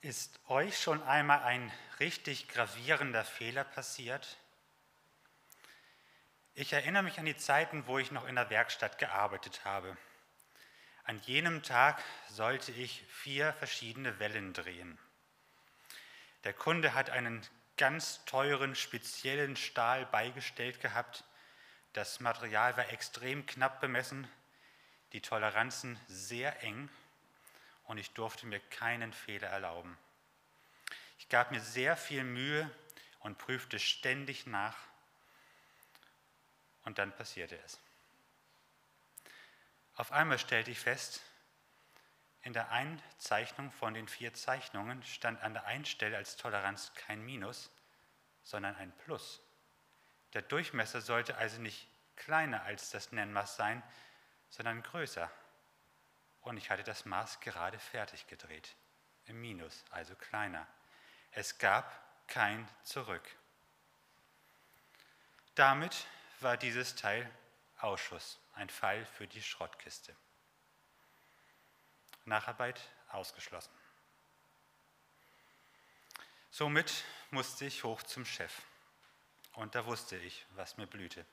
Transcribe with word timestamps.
Ist 0.00 0.38
euch 0.46 0.80
schon 0.80 1.02
einmal 1.02 1.42
ein 1.42 1.72
richtig 1.98 2.46
gravierender 2.46 3.24
Fehler 3.24 3.64
passiert? 3.64 4.36
Ich 6.54 6.72
erinnere 6.72 7.02
mich 7.02 7.18
an 7.18 7.24
die 7.24 7.36
Zeiten, 7.36 7.84
wo 7.88 7.98
ich 7.98 8.12
noch 8.12 8.24
in 8.24 8.36
der 8.36 8.48
Werkstatt 8.48 8.98
gearbeitet 8.98 9.64
habe. 9.64 9.96
An 11.02 11.18
jenem 11.22 11.64
Tag 11.64 12.00
sollte 12.28 12.70
ich 12.70 13.04
vier 13.08 13.52
verschiedene 13.54 14.20
Wellen 14.20 14.52
drehen. 14.52 15.00
Der 16.44 16.52
Kunde 16.52 16.94
hat 16.94 17.10
einen 17.10 17.44
ganz 17.76 18.24
teuren, 18.24 18.76
speziellen 18.76 19.56
Stahl 19.56 20.06
beigestellt 20.06 20.80
gehabt. 20.80 21.24
Das 21.92 22.20
Material 22.20 22.76
war 22.76 22.88
extrem 22.90 23.46
knapp 23.46 23.80
bemessen, 23.80 24.28
die 25.12 25.22
Toleranzen 25.22 25.98
sehr 26.06 26.62
eng 26.62 26.88
und 27.88 27.98
ich 27.98 28.12
durfte 28.12 28.46
mir 28.46 28.60
keinen 28.60 29.12
Fehler 29.12 29.48
erlauben. 29.48 29.98
Ich 31.18 31.28
gab 31.28 31.50
mir 31.50 31.60
sehr 31.60 31.96
viel 31.96 32.22
Mühe 32.22 32.70
und 33.20 33.38
prüfte 33.38 33.78
ständig 33.78 34.46
nach 34.46 34.76
und 36.84 36.98
dann 36.98 37.14
passierte 37.14 37.58
es. 37.64 37.80
Auf 39.96 40.12
einmal 40.12 40.38
stellte 40.38 40.70
ich 40.70 40.78
fest, 40.78 41.22
in 42.42 42.52
der 42.52 42.70
einen 42.70 43.02
Zeichnung 43.18 43.72
von 43.72 43.94
den 43.94 44.06
vier 44.06 44.32
Zeichnungen 44.32 45.02
stand 45.02 45.42
an 45.42 45.54
der 45.54 45.64
einen 45.66 45.84
Stelle 45.84 46.16
als 46.16 46.36
Toleranz 46.36 46.92
kein 46.94 47.24
Minus, 47.24 47.70
sondern 48.44 48.76
ein 48.76 48.92
Plus. 48.98 49.42
Der 50.34 50.42
Durchmesser 50.42 51.00
sollte 51.00 51.36
also 51.36 51.60
nicht 51.60 51.88
kleiner 52.16 52.62
als 52.62 52.90
das 52.90 53.12
Nennmaß 53.12 53.56
sein, 53.56 53.82
sondern 54.50 54.82
größer. 54.82 55.30
Und 56.48 56.56
ich 56.56 56.70
hatte 56.70 56.82
das 56.82 57.04
Maß 57.04 57.40
gerade 57.40 57.78
fertig 57.78 58.26
gedreht, 58.26 58.74
im 59.26 59.38
Minus, 59.38 59.84
also 59.90 60.14
kleiner. 60.14 60.66
Es 61.32 61.58
gab 61.58 62.02
kein 62.26 62.66
Zurück. 62.84 63.36
Damit 65.54 66.06
war 66.40 66.56
dieses 66.56 66.94
Teil 66.94 67.30
Ausschuss, 67.80 68.38
ein 68.54 68.70
Fall 68.70 69.04
für 69.04 69.26
die 69.26 69.42
Schrottkiste. 69.42 70.16
Nacharbeit 72.24 72.80
ausgeschlossen. 73.10 73.74
Somit 76.50 77.04
musste 77.30 77.66
ich 77.66 77.84
hoch 77.84 78.02
zum 78.04 78.24
Chef. 78.24 78.62
Und 79.52 79.74
da 79.74 79.84
wusste 79.84 80.16
ich, 80.16 80.46
was 80.52 80.78
mir 80.78 80.86
blühte. 80.86 81.26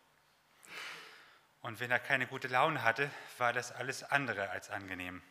Und 1.66 1.80
wenn 1.80 1.90
er 1.90 1.98
keine 1.98 2.28
gute 2.28 2.48
Laune 2.48 2.84
hatte, 2.84 3.10
war 3.40 3.52
das 3.52 3.72
alles 3.72 4.04
andere 4.04 4.52
als 4.52 4.70
angenehm. 4.70 5.24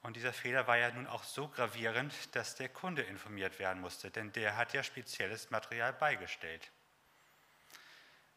Und 0.00 0.16
dieser 0.16 0.32
Fehler 0.32 0.66
war 0.66 0.78
ja 0.78 0.90
nun 0.90 1.06
auch 1.06 1.22
so 1.22 1.48
gravierend, 1.48 2.14
dass 2.34 2.56
der 2.56 2.70
Kunde 2.70 3.02
informiert 3.02 3.58
werden 3.58 3.82
musste, 3.82 4.10
denn 4.10 4.32
der 4.32 4.56
hat 4.56 4.72
ja 4.72 4.82
spezielles 4.82 5.50
Material 5.50 5.92
beigestellt. 5.92 6.70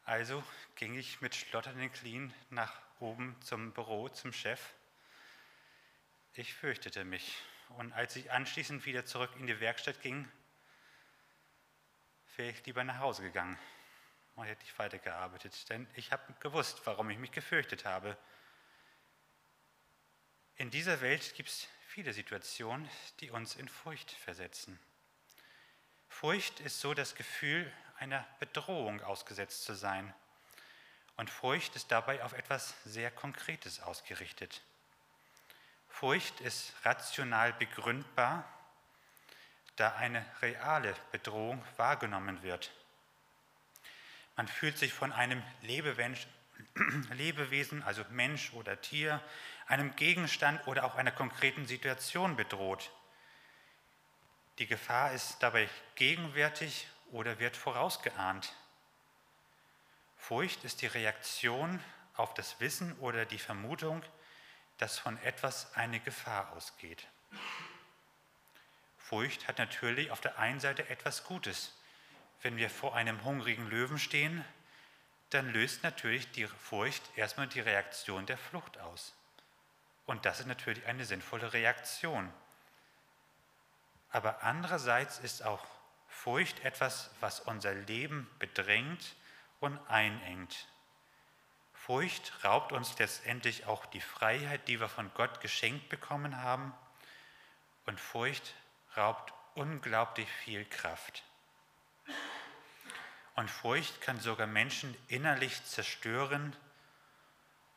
Also 0.04 0.44
ging 0.76 0.96
ich 0.96 1.22
mit 1.22 1.34
schlotternden 1.34 1.94
Knien 1.94 2.34
nach 2.50 2.78
oben 3.00 3.42
zum 3.42 3.72
Büro, 3.72 4.10
zum 4.10 4.34
Chef. 4.34 4.60
Ich 6.34 6.54
fürchtete 6.54 7.06
mich. 7.06 7.42
Und 7.78 7.94
als 7.94 8.18
ich 8.18 8.34
anschließend 8.34 8.86
wieder 8.86 9.06
zurück 9.06 9.32
in 9.40 9.48
die 9.48 9.62
Werkstatt 9.62 10.02
ging, 10.02 10.30
wäre 12.36 12.50
ich 12.50 12.66
lieber 12.66 12.84
nach 12.84 13.00
Hause 13.00 13.24
gegangen 13.24 13.58
und 14.38 14.46
hätte 14.46 14.64
ich 14.64 14.78
weitergearbeitet, 14.78 15.68
denn 15.70 15.88
ich 15.96 16.12
habe 16.12 16.32
gewusst, 16.40 16.82
warum 16.86 17.10
ich 17.10 17.18
mich 17.18 17.32
gefürchtet 17.32 17.86
habe. 17.86 18.16
In 20.56 20.70
dieser 20.70 21.02
Welt 21.02 21.34
gibt 21.36 21.50
es 21.50 21.68
viele 21.88 22.14
Situationen, 22.14 22.88
die 23.20 23.32
uns 23.32 23.56
in 23.56 23.68
Furcht 23.68 24.12
versetzen. 24.12 24.80
Furcht 26.08 26.60
ist 26.60 26.80
so 26.80 26.94
das 26.94 27.16
Gefühl, 27.16 27.72
einer 27.98 28.26
Bedrohung 28.40 29.02
ausgesetzt 29.02 29.64
zu 29.64 29.74
sein. 29.74 30.14
Und 31.16 31.32
Furcht 31.32 31.76
ist 31.76 31.92
dabei 31.92 32.24
auf 32.24 32.34
etwas 32.34 32.76
sehr 32.86 33.10
Konkretes 33.10 33.80
ausgerichtet. 33.80 34.62
Furcht 35.90 36.42
ist 36.42 36.74
rational 36.84 37.54
begründbar, 37.54 38.48
da 39.78 39.96
eine 39.96 40.24
reale 40.44 40.96
Bedrohung 41.12 41.64
wahrgenommen 41.76 42.44
wird. 42.44 42.72
Man 44.38 44.48
fühlt 44.48 44.78
sich 44.78 44.94
von 44.94 45.12
einem 45.12 45.44
Lebewesen, 45.64 47.84
also 47.84 48.06
Mensch 48.12 48.54
oder 48.54 48.80
Tier, 48.80 49.20
einem 49.66 49.96
Gegenstand 49.96 50.66
oder 50.68 50.86
auch 50.86 50.96
einer 50.96 51.12
konkreten 51.12 51.66
Situation 51.66 52.36
bedroht. 52.36 52.92
Die 54.60 54.68
Gefahr 54.68 55.12
ist 55.12 55.38
dabei 55.40 55.68
gegenwärtig 55.96 56.88
oder 57.12 57.40
wird 57.40 57.58
vorausgeahnt. 57.58 58.54
Furcht 60.18 60.64
ist 60.64 60.84
die 60.84 60.88
Reaktion 60.88 61.84
auf 62.16 62.36
das 62.36 62.60
Wissen 62.60 62.94
oder 63.00 63.26
die 63.26 63.40
Vermutung, 63.40 64.04
dass 64.78 65.00
von 65.00 65.18
etwas 65.24 65.76
eine 65.76 66.00
Gefahr 66.00 66.52
ausgeht. 66.54 67.08
Furcht 68.98 69.48
hat 69.48 69.58
natürlich 69.58 70.12
auf 70.12 70.22
der 70.22 70.38
einen 70.38 70.60
Seite 70.60 70.88
etwas 70.90 71.24
Gutes 71.24 71.74
wenn 72.42 72.58
wir 72.58 72.70
vor 72.70 72.96
einem 72.96 73.24
hungrigen 73.24 73.70
Löwen 73.70 74.00
stehen, 74.00 74.44
dann 75.30 75.52
löst 75.52 75.84
natürlich 75.84 76.32
die 76.32 76.48
Furcht 76.48 77.04
erstmal 77.16 77.48
die 77.48 77.60
Reaktion 77.60 78.26
der 78.26 78.38
Flucht 78.38 78.78
aus. 78.80 79.14
Und 80.06 80.26
das 80.26 80.40
ist 80.40 80.46
natürlich 80.46 80.86
eine 80.86 81.06
sinnvolle 81.06 81.52
Reaktion. 81.52 82.32
Aber 84.10 84.44
andererseits 84.44 85.20
ist 85.20 85.44
auch 85.44 85.66
Furcht 86.08 86.64
etwas, 86.64 87.12
was 87.20 87.42
unser 87.42 87.74
Leben 87.74 88.30
bedrängt 88.40 89.16
und 89.60 89.78
einengt. 89.90 90.68
Furcht 91.74 92.44
raubt 92.44 92.72
uns 92.72 92.98
letztendlich 93.00 93.66
auch 93.66 93.86
die 93.86 94.02
Freiheit, 94.02 94.68
die 94.68 94.80
wir 94.80 94.90
von 94.90 95.12
Gott 95.14 95.42
geschenkt 95.42 95.90
bekommen 95.90 96.38
haben. 96.38 96.74
Und 97.86 98.00
Furcht 98.00 98.56
raubt 98.96 99.34
unglaublich 99.56 100.30
viel 100.30 100.66
Kraft. 100.66 101.24
Und 103.36 103.52
Furcht 103.52 104.02
kann 104.02 104.20
sogar 104.20 104.48
Menschen 104.48 104.96
innerlich 105.08 105.64
zerstören. 105.64 106.56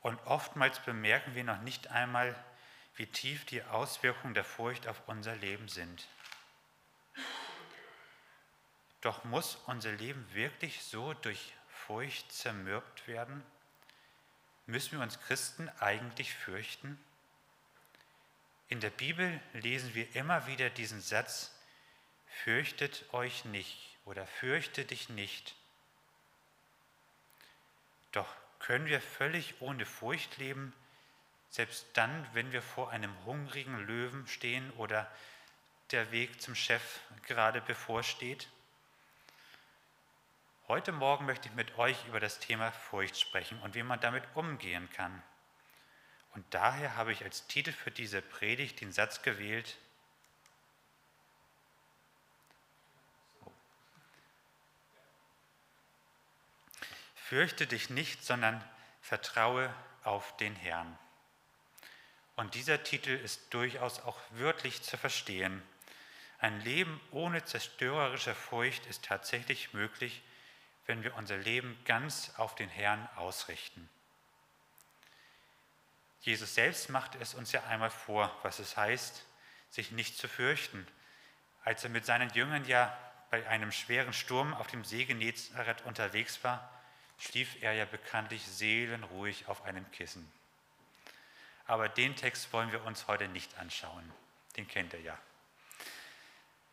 Und 0.00 0.18
oftmals 0.26 0.78
bemerken 0.80 1.34
wir 1.34 1.44
noch 1.44 1.60
nicht 1.60 1.88
einmal, 1.88 2.34
wie 2.96 3.06
tief 3.06 3.44
die 3.44 3.62
Auswirkungen 3.64 4.34
der 4.34 4.44
Furcht 4.44 4.86
auf 4.86 5.02
unser 5.06 5.36
Leben 5.36 5.68
sind. 5.68 6.06
Doch 9.00 9.24
muss 9.24 9.56
unser 9.66 9.92
Leben 9.92 10.26
wirklich 10.34 10.82
so 10.82 11.14
durch 11.14 11.54
Furcht 11.68 12.30
zermürbt 12.32 13.06
werden? 13.08 13.42
Müssen 14.66 14.98
wir 14.98 15.02
uns 15.02 15.20
Christen 15.20 15.68
eigentlich 15.80 16.34
fürchten? 16.34 16.98
In 18.68 18.80
der 18.80 18.90
Bibel 18.90 19.40
lesen 19.52 19.94
wir 19.94 20.14
immer 20.14 20.46
wieder 20.46 20.70
diesen 20.70 21.00
Satz, 21.00 21.52
fürchtet 22.44 23.04
euch 23.12 23.44
nicht 23.44 23.98
oder 24.04 24.26
fürchte 24.26 24.84
dich 24.84 25.08
nicht. 25.08 25.54
Doch 28.12 28.28
können 28.58 28.86
wir 28.86 29.00
völlig 29.00 29.60
ohne 29.60 29.86
Furcht 29.86 30.38
leben, 30.38 30.72
selbst 31.50 31.86
dann, 31.94 32.26
wenn 32.32 32.52
wir 32.52 32.62
vor 32.62 32.90
einem 32.90 33.12
hungrigen 33.24 33.78
Löwen 33.86 34.26
stehen 34.26 34.70
oder 34.72 35.10
der 35.90 36.12
Weg 36.12 36.40
zum 36.40 36.54
Chef 36.54 37.00
gerade 37.26 37.60
bevorsteht? 37.60 38.48
Heute 40.68 40.92
Morgen 40.92 41.26
möchte 41.26 41.48
ich 41.48 41.54
mit 41.54 41.76
euch 41.78 42.06
über 42.06 42.20
das 42.20 42.38
Thema 42.38 42.70
Furcht 42.70 43.18
sprechen 43.18 43.60
und 43.62 43.74
wie 43.74 43.82
man 43.82 44.00
damit 44.00 44.22
umgehen 44.34 44.88
kann. 44.92 45.22
Und 46.34 46.44
daher 46.54 46.94
habe 46.94 47.12
ich 47.12 47.24
als 47.24 47.48
Titel 47.48 47.72
für 47.72 47.90
diese 47.90 48.22
Predigt 48.22 48.80
den 48.80 48.92
Satz 48.92 49.22
gewählt, 49.22 49.76
Fürchte 57.30 57.68
dich 57.68 57.90
nicht, 57.90 58.24
sondern 58.24 58.60
vertraue 59.02 59.72
auf 60.02 60.36
den 60.38 60.56
Herrn. 60.56 60.98
Und 62.34 62.56
dieser 62.56 62.82
Titel 62.82 63.10
ist 63.10 63.54
durchaus 63.54 64.00
auch 64.00 64.18
wörtlich 64.30 64.82
zu 64.82 64.96
verstehen. 64.96 65.62
Ein 66.40 66.60
Leben 66.62 67.00
ohne 67.12 67.44
zerstörerische 67.44 68.34
Furcht 68.34 68.84
ist 68.86 69.04
tatsächlich 69.04 69.72
möglich, 69.72 70.22
wenn 70.86 71.04
wir 71.04 71.14
unser 71.14 71.36
Leben 71.36 71.78
ganz 71.84 72.32
auf 72.36 72.56
den 72.56 72.68
Herrn 72.68 73.08
ausrichten. 73.14 73.88
Jesus 76.22 76.56
selbst 76.56 76.90
macht 76.90 77.14
es 77.14 77.34
uns 77.34 77.52
ja 77.52 77.62
einmal 77.62 77.90
vor, 77.90 78.36
was 78.42 78.58
es 78.58 78.76
heißt, 78.76 79.24
sich 79.70 79.92
nicht 79.92 80.18
zu 80.18 80.26
fürchten. 80.26 80.84
Als 81.62 81.84
er 81.84 81.90
mit 81.90 82.04
seinen 82.04 82.30
Jüngern 82.30 82.64
ja 82.64 82.98
bei 83.30 83.46
einem 83.46 83.70
schweren 83.70 84.14
Sturm 84.14 84.52
auf 84.52 84.66
dem 84.66 84.84
See 84.84 85.04
Genezareth 85.04 85.82
unterwegs 85.82 86.42
war, 86.42 86.68
schlief 87.20 87.62
er 87.62 87.72
ja 87.72 87.84
bekanntlich 87.84 88.44
seelenruhig 88.46 89.46
auf 89.46 89.64
einem 89.64 89.88
Kissen. 89.92 90.30
Aber 91.66 91.88
den 91.88 92.16
Text 92.16 92.52
wollen 92.52 92.72
wir 92.72 92.84
uns 92.84 93.06
heute 93.06 93.28
nicht 93.28 93.58
anschauen. 93.58 94.10
Den 94.56 94.66
kennt 94.66 94.92
ihr 94.94 95.00
ja. 95.00 95.18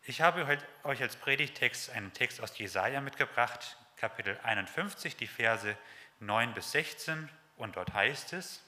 Ich 0.04 0.22
habe 0.22 0.48
euch 0.84 1.02
als 1.02 1.18
Predigtext 1.18 1.90
einen 1.90 2.14
Text 2.14 2.42
aus 2.42 2.58
Jesaja 2.58 3.02
mitgebracht, 3.02 3.78
Kapitel 3.98 4.40
51, 4.42 5.18
die 5.18 5.28
Verse 5.28 5.78
9 6.22 6.54
bis 6.54 6.72
16, 6.72 7.30
und 7.58 7.76
dort 7.76 7.94
heißt 7.94 8.34
es: 8.34 8.64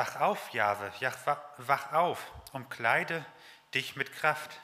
Wach 0.00 0.16
auf, 0.16 0.54
Jahwe, 0.54 0.90
ja, 1.00 1.12
wach 1.58 1.92
auf, 1.92 2.32
umkleide 2.52 3.22
dich 3.74 3.96
mit 3.96 4.14
Kraft. 4.14 4.58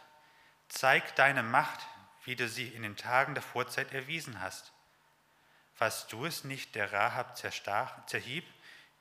Zeig 0.70 1.14
deine 1.16 1.42
Macht, 1.42 1.78
wie 2.24 2.36
du 2.36 2.48
sie 2.48 2.68
in 2.68 2.80
den 2.80 2.96
Tagen 2.96 3.34
der 3.34 3.42
Vorzeit 3.42 3.92
erwiesen 3.92 4.40
hast. 4.40 4.72
Was 5.76 6.08
du 6.08 6.24
es 6.24 6.44
nicht, 6.44 6.74
der 6.74 6.90
Rahab 6.90 7.36
zerstach, 7.36 8.06
zerhieb, 8.06 8.46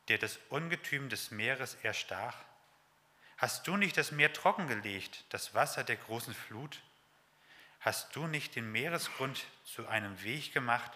der 0.09 0.17
das 0.17 0.37
Ungetüm 0.49 1.07
des 1.07 1.31
Meeres 1.31 1.75
erstach? 1.75 2.35
Hast 3.37 3.65
du 3.65 3.77
nicht 3.77 3.95
das 3.95 4.11
Meer 4.11 4.33
trockengelegt, 4.33 5.23
das 5.29 5.53
Wasser 5.53 5.85
der 5.85 5.95
großen 5.95 6.33
Flut? 6.33 6.81
Hast 7.79 8.13
du 8.13 8.27
nicht 8.27 8.57
den 8.57 8.69
Meeresgrund 8.73 9.45
zu 9.63 9.87
einem 9.87 10.21
Weg 10.21 10.51
gemacht, 10.51 10.91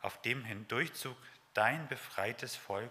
auf 0.00 0.20
dem 0.22 0.44
hindurchzug 0.44 1.16
dein 1.52 1.86
befreites 1.86 2.56
Volk? 2.56 2.90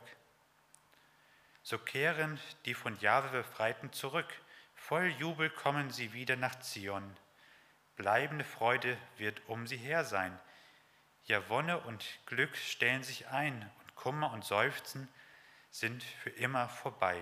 So 1.63 1.77
kehren 1.77 2.39
die 2.65 2.74
von 2.74 3.00
Jahwe 3.00 3.30
Befreiten 3.30 3.94
zurück. 3.94 4.27
Voll 4.75 5.07
Jubel 5.18 5.50
kommen 5.50 5.92
sie 5.92 6.12
wieder 6.12 6.36
nach 6.36 6.60
Zion. 6.60 7.15
Bleibende 7.95 8.44
Freude 8.44 8.98
wird 9.18 9.42
um 9.48 9.65
sie 9.65 9.77
her 9.77 10.04
sein. 10.04 10.38
Ja, 11.25 11.48
Wonne 11.48 11.80
und 11.80 12.06
Glück 12.25 12.57
stellen 12.57 13.01
sich 13.01 13.27
ein 13.30 13.71
und 13.81 13.95
Kummer 13.95 14.33
und 14.33 14.44
Seufzen 14.44 15.07
sind 15.71 16.04
für 16.04 16.31
immer 16.31 16.68
vorbei. 16.68 17.18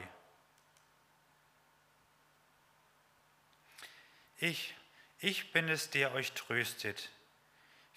Ich, 4.39 4.73
ich 5.19 5.51
bin 5.51 5.69
es, 5.69 5.91
der 5.91 6.13
euch 6.13 6.31
tröstet. 6.31 7.11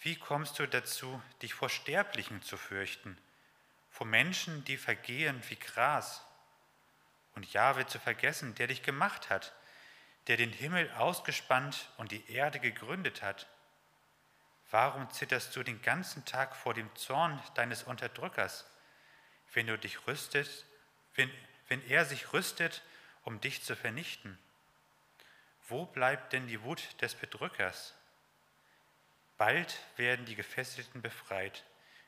Wie 0.02 0.16
kommst 0.16 0.58
du 0.58 0.68
dazu, 0.68 1.22
dich 1.40 1.54
vor 1.54 1.70
Sterblichen 1.70 2.42
zu 2.42 2.58
fürchten, 2.58 3.16
vor 3.88 4.06
Menschen, 4.06 4.62
die 4.66 4.76
vergehen 4.76 5.42
wie 5.48 5.56
Gras? 5.56 6.22
Und 7.34 7.52
Jahwe 7.52 7.86
zu 7.86 7.98
vergessen, 7.98 8.54
der 8.54 8.66
dich 8.66 8.82
gemacht 8.82 9.30
hat, 9.30 9.52
der 10.26 10.36
den 10.36 10.52
Himmel 10.52 10.90
ausgespannt 10.92 11.90
und 11.96 12.12
die 12.12 12.30
Erde 12.30 12.60
gegründet 12.60 13.22
hat? 13.22 13.46
Warum 14.70 15.10
zitterst 15.10 15.54
du 15.54 15.62
den 15.62 15.82
ganzen 15.82 16.24
Tag 16.24 16.56
vor 16.56 16.74
dem 16.74 16.94
Zorn 16.96 17.40
deines 17.54 17.84
Unterdrückers, 17.84 18.68
wenn 19.52 19.66
du 19.66 19.78
dich 19.78 20.06
rüstest, 20.06 20.64
wenn, 21.14 21.30
wenn 21.68 21.86
er 21.88 22.04
sich 22.04 22.32
rüstet, 22.32 22.82
um 23.22 23.40
dich 23.40 23.62
zu 23.62 23.76
vernichten? 23.76 24.38
Wo 25.68 25.86
bleibt 25.86 26.32
denn 26.32 26.46
die 26.46 26.62
Wut 26.62 27.00
des 27.00 27.14
Bedrückers? 27.14 27.94
Bald 29.38 29.78
werden 29.96 30.26
die 30.26 30.36
Gefesselten 30.36 31.02
befreit. 31.02 31.64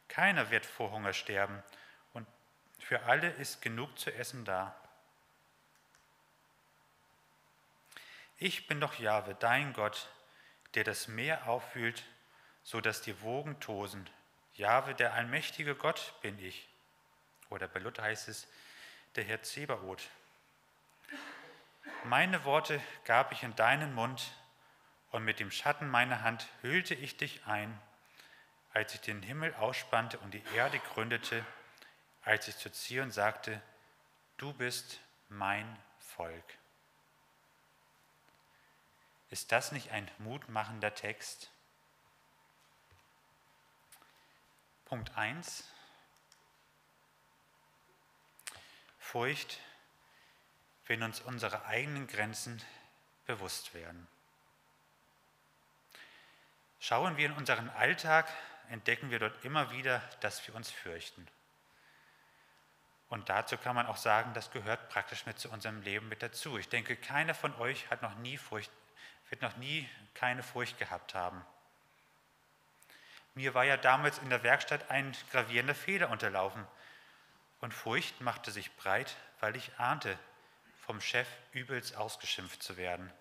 Keiner 0.09 0.51
wird 0.51 0.67
vor 0.67 0.91
Hunger 0.91 1.13
sterben 1.13 1.63
und 2.13 2.27
für 2.79 3.03
alle 3.05 3.31
ist 3.31 3.63
genug 3.63 3.99
zu 3.99 4.13
essen 4.13 4.45
da. 4.45 4.77
Ich 8.39 8.67
bin 8.67 8.81
doch 8.81 8.99
Jahwe, 8.99 9.35
dein 9.35 9.73
Gott, 9.73 10.09
der 10.75 10.85
das 10.85 11.09
Meer 11.09 11.49
aufwühlt, 11.49 12.05
so 12.63 12.83
dass 12.83 13.01
die 13.01 13.23
Wogen 13.23 13.59
tosen. 13.61 14.09
Jahwe, 14.55 14.95
der 14.95 15.15
allmächtige 15.15 15.75
Gott 15.75 16.15
bin 16.21 16.39
ich. 16.39 16.69
Oder 17.49 17.67
bei 17.67 17.81
Luther 17.81 18.03
heißt 18.03 18.29
es, 18.29 18.47
der 19.15 19.25
Herr 19.25 19.43
Zebaoth. 19.43 20.11
Meine 22.05 22.45
Worte 22.45 22.81
gab 23.05 23.33
ich 23.33 23.43
in 23.43 23.57
deinen 23.57 23.95
Mund 23.95 24.31
und 25.13 25.25
mit 25.25 25.41
dem 25.41 25.51
Schatten 25.51 25.89
meiner 25.89 26.23
Hand 26.23 26.47
hüllte 26.61 26.95
ich 26.95 27.17
dich 27.17 27.47
ein, 27.47 27.81
als 28.75 28.95
ich 28.95 29.01
den 29.01 29.23
Himmel 29.23 29.55
ausspannte 29.55 30.19
und 30.19 30.35
die 30.35 30.43
Erde 30.55 30.79
gründete, 30.79 31.45
als 32.23 32.49
ich 32.49 32.57
zu 32.59 32.71
Zion 32.71 33.11
sagte, 33.11 33.63
du 34.37 34.53
bist 34.53 35.01
mein 35.29 35.79
Volk. 35.99 36.45
Ist 39.31 39.51
das 39.51 39.73
nicht 39.73 39.91
ein 39.91 40.09
mutmachender 40.19 40.95
Text? 40.95 41.51
Punkt 44.85 45.17
1. 45.17 45.65
Furcht, 49.01 49.59
wenn 50.87 51.03
uns 51.03 51.21
unsere 51.21 51.65
eigenen 51.67 52.07
Grenzen 52.07 52.63
bewusst 53.27 53.75
werden. 53.75 54.07
Schauen 56.79 57.17
wir 57.17 57.27
in 57.27 57.33
unseren 57.33 57.69
Alltag, 57.71 58.33
entdecken 58.69 59.11
wir 59.11 59.19
dort 59.19 59.45
immer 59.45 59.73
wieder, 59.73 59.99
dass 60.21 60.47
wir 60.47 60.55
uns 60.55 60.71
fürchten. 60.71 61.27
Und 63.09 63.29
dazu 63.29 63.57
kann 63.57 63.75
man 63.75 63.87
auch 63.87 63.97
sagen, 63.97 64.35
das 64.35 64.51
gehört 64.51 64.89
praktisch 64.89 65.27
mit 65.27 65.39
zu 65.39 65.51
unserem 65.51 65.83
Leben 65.83 66.09
mit 66.09 66.23
dazu. 66.23 66.59
Ich 66.59 66.69
denke, 66.69 66.97
keiner 66.97 67.35
von 67.35 67.55
euch 67.57 67.91
hat 67.91 68.03
noch 68.03 68.15
nie 68.17 68.37
Furcht 68.37 68.71
wird 69.29 69.43
noch 69.43 69.57
nie 69.57 69.89
keine 70.15 70.43
Furcht 70.43 70.79
gehabt 70.79 71.15
haben. 71.15 71.45
Mir 73.35 73.55
war 73.55 73.65
ja 73.65 73.77
damals 73.77 74.19
in 74.19 74.31
der 74.31 74.43
Werkstatt 74.43 74.91
ein 74.91 75.15
gravierender 75.31 75.75
Fehler 75.75 76.11
unterlaufen 76.11 76.67
und 77.61 77.75
Furcht 77.75 78.21
machte 78.21 78.51
sich 78.51 78.75
breit, 78.77 79.17
weil 79.41 79.57
ich 79.57 79.79
ahnte, 79.79 80.19
vom 80.87 81.01
Chef 81.01 81.29
übelst 81.53 81.97
ausgeschimpft 81.97 82.63
zu 82.63 82.77
werden 82.77 83.13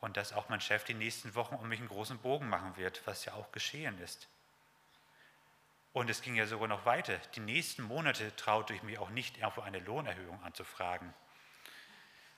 und 0.00 0.18
dass 0.18 0.32
auch 0.32 0.48
mein 0.50 0.60
Chef 0.60 0.84
die 0.84 0.94
nächsten 0.94 1.34
Wochen 1.34 1.54
um 1.54 1.68
mich 1.68 1.78
einen 1.78 1.88
großen 1.88 2.18
Bogen 2.18 2.48
machen 2.48 2.76
wird, 2.76 3.00
was 3.06 3.24
ja 3.24 3.32
auch 3.32 3.52
geschehen 3.52 3.98
ist. 4.00 4.28
Und 5.94 6.10
es 6.10 6.20
ging 6.20 6.34
ja 6.34 6.46
sogar 6.46 6.68
noch 6.68 6.84
weiter. 6.84 7.16
Die 7.36 7.40
nächsten 7.40 7.82
Monate 7.82 8.34
traute 8.36 8.74
ich 8.74 8.82
mir 8.82 9.00
auch 9.00 9.10
nicht, 9.10 9.38
irgendwo 9.38 9.62
eine 9.62 9.78
Lohnerhöhung 9.78 10.42
anzufragen. 10.42 11.14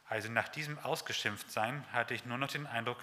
Also 0.09 0.31
nach 0.31 0.49
diesem 0.49 0.79
Ausgeschimpftsein 0.79 1.85
hatte 1.93 2.15
ich 2.15 2.25
nur 2.25 2.39
noch 2.39 2.51
den 2.51 2.67
Eindruck, 2.67 3.03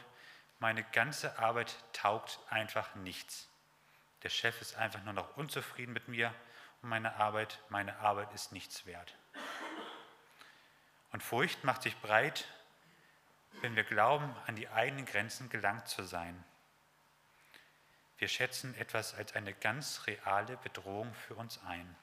meine 0.59 0.83
ganze 0.83 1.37
Arbeit 1.39 1.75
taugt 1.91 2.39
einfach 2.49 2.95
nichts. 2.95 3.49
Der 4.23 4.29
Chef 4.29 4.61
ist 4.61 4.75
einfach 4.75 5.03
nur 5.03 5.13
noch 5.13 5.35
unzufrieden 5.35 5.91
mit 5.91 6.07
mir 6.07 6.33
und 6.81 6.89
meine 6.89 7.17
Arbeit, 7.17 7.59
meine 7.67 7.99
Arbeit 7.99 8.33
ist 8.33 8.53
nichts 8.53 8.85
wert. 8.85 9.13
Und 11.11 11.21
Furcht 11.21 11.65
macht 11.65 11.83
sich 11.83 11.97
breit, 11.99 12.47
wenn 13.61 13.75
wir 13.75 13.83
glauben, 13.83 14.33
an 14.47 14.55
die 14.55 14.69
eigenen 14.69 15.05
Grenzen 15.05 15.49
gelangt 15.49 15.87
zu 15.87 16.03
sein. 16.03 16.41
Wir 18.17 18.29
schätzen 18.29 18.73
etwas 18.75 19.13
als 19.13 19.35
eine 19.35 19.53
ganz 19.53 20.07
reale 20.07 20.55
Bedrohung 20.57 21.13
für 21.13 21.35
uns 21.35 21.59
ein. 21.65 21.95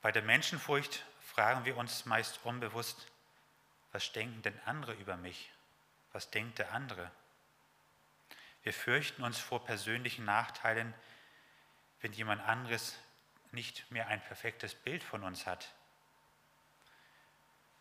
Bei 0.00 0.10
der 0.10 0.22
Menschenfurcht 0.22 1.04
fragen 1.30 1.64
wir 1.64 1.76
uns 1.76 2.06
meist 2.06 2.40
unbewusst, 2.44 3.06
was 3.92 4.12
denken 4.12 4.42
denn 4.42 4.58
andere 4.66 4.94
über 4.94 5.16
mich? 5.16 5.50
Was 6.12 6.30
denkt 6.30 6.58
der 6.58 6.72
andere? 6.72 7.10
Wir 8.62 8.74
fürchten 8.74 9.22
uns 9.22 9.38
vor 9.38 9.64
persönlichen 9.64 10.24
Nachteilen, 10.24 10.92
wenn 12.00 12.12
jemand 12.12 12.42
anderes 12.42 12.98
nicht 13.52 13.90
mehr 13.90 14.08
ein 14.08 14.20
perfektes 14.20 14.74
Bild 14.74 15.02
von 15.02 15.22
uns 15.22 15.46
hat. 15.46 15.72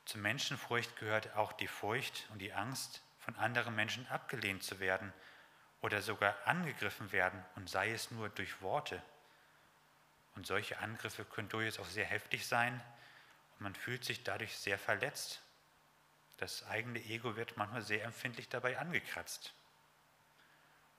Zur 0.06 0.22
Menschenfurcht 0.22 0.96
gehört 0.98 1.36
auch 1.36 1.52
die 1.52 1.68
Furcht 1.68 2.28
und 2.32 2.40
die 2.40 2.54
Angst, 2.54 3.02
von 3.20 3.36
anderen 3.36 3.76
Menschen 3.76 4.08
abgelehnt 4.08 4.64
zu 4.64 4.80
werden 4.80 5.12
oder 5.82 6.02
sogar 6.02 6.36
angegriffen 6.46 7.12
werden 7.12 7.44
und 7.56 7.70
sei 7.70 7.92
es 7.92 8.10
nur 8.12 8.30
durch 8.30 8.62
Worte. 8.62 9.02
Und 10.36 10.48
solche 10.48 10.80
Angriffe 10.80 11.26
können 11.26 11.50
durchaus 11.50 11.80
auch 11.80 11.90
sehr 11.90 12.06
heftig 12.06 12.48
sein, 12.48 12.82
man 13.60 13.76
fühlt 13.76 14.04
sich 14.04 14.24
dadurch 14.24 14.58
sehr 14.58 14.80
verletzt. 14.80 15.42
Das 16.38 16.66
eigene 16.66 17.00
Ego 17.00 17.36
wird 17.36 17.58
manchmal 17.58 17.82
sehr 17.82 18.04
empfindlich 18.06 18.48
dabei 18.50 18.80
angekratzt. 18.80 19.54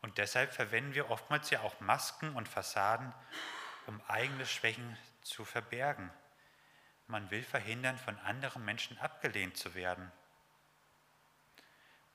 Und 0.02 0.18
deshalb 0.18 0.52
verwenden 0.52 0.94
wir 0.94 1.10
oftmals 1.10 1.50
ja 1.50 1.60
auch 1.60 1.80
Masken 1.80 2.34
und 2.34 2.48
Fassaden, 2.48 3.12
um 3.86 4.00
eigene 4.08 4.46
Schwächen 4.46 4.96
zu 5.22 5.44
verbergen. 5.44 6.10
Man 7.06 7.30
will 7.30 7.42
verhindern, 7.42 7.98
von 7.98 8.18
anderen 8.20 8.64
Menschen 8.64 8.98
abgelehnt 8.98 9.56
zu 9.56 9.74
werden. 9.74 10.10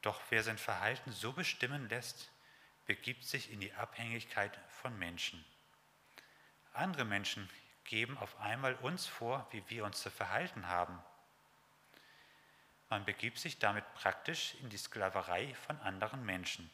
Doch 0.02 0.22
wer 0.30 0.44
sein 0.44 0.58
Verhalten 0.58 1.12
so 1.12 1.34
bestimmen 1.34 1.90
lässt, 1.90 2.32
begibt 2.86 3.26
sich 3.26 3.52
in 3.52 3.60
die 3.60 3.74
Abhängigkeit 3.74 4.58
von 4.70 4.98
Menschen. 4.98 5.44
Andere 6.74 7.06
Menschen 7.06 7.50
geben 7.86 8.18
auf 8.18 8.40
einmal 8.42 8.76
uns 8.76 9.08
vor, 9.08 9.48
wie 9.52 9.64
wir 9.70 9.86
uns 9.86 10.02
zu 10.02 10.10
verhalten 10.10 10.68
haben. 10.68 11.00
Man 12.90 13.06
begibt 13.06 13.40
sich 13.40 13.58
damit 13.58 13.86
praktisch 13.96 14.56
in 14.62 14.70
die 14.70 14.78
Sklaverei 14.78 15.56
von 15.66 15.80
anderen 15.82 16.26
Menschen. 16.26 16.70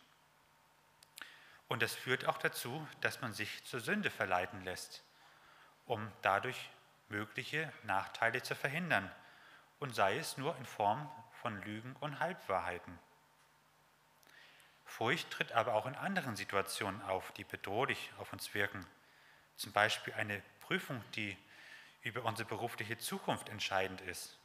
Und 1.68 1.82
das 1.82 1.96
führt 1.96 2.26
auch 2.26 2.38
dazu, 2.38 2.86
dass 3.00 3.22
man 3.22 3.34
sich 3.34 3.64
zur 3.64 3.80
Sünde 3.80 4.10
verleiten 4.10 4.64
lässt 4.64 5.04
um 5.92 6.10
dadurch 6.22 6.70
mögliche 7.10 7.72
Nachteile 7.84 8.42
zu 8.42 8.56
verhindern 8.56 9.12
und 9.80 9.94
sei 9.94 10.18
es 10.18 10.38
nur 10.38 10.56
in 10.56 10.66
Form 10.66 11.12
von 11.42 11.62
Lügen 11.64 11.96
und 12.00 12.20
Halbwahrheiten. 12.22 12.98
Furcht 14.86 15.30
tritt 15.32 15.52
aber 15.52 15.74
auch 15.74 15.86
in 15.86 15.96
anderen 15.96 16.38
Situationen 16.38 17.02
auf, 17.02 17.34
die 17.34 17.44
bedrohlich 17.44 18.12
auf 18.20 18.32
uns 18.32 18.54
wirken. 18.54 18.86
Zum 19.58 19.74
Beispiel 19.74 20.14
eine 20.14 20.42
Prüfung, 20.62 21.04
die 21.16 21.38
über 22.02 22.24
unsere 22.24 22.48
berufliche 22.48 22.98
Zukunft 22.98 23.50
entscheidend 23.50 24.02
ist. 24.02 24.38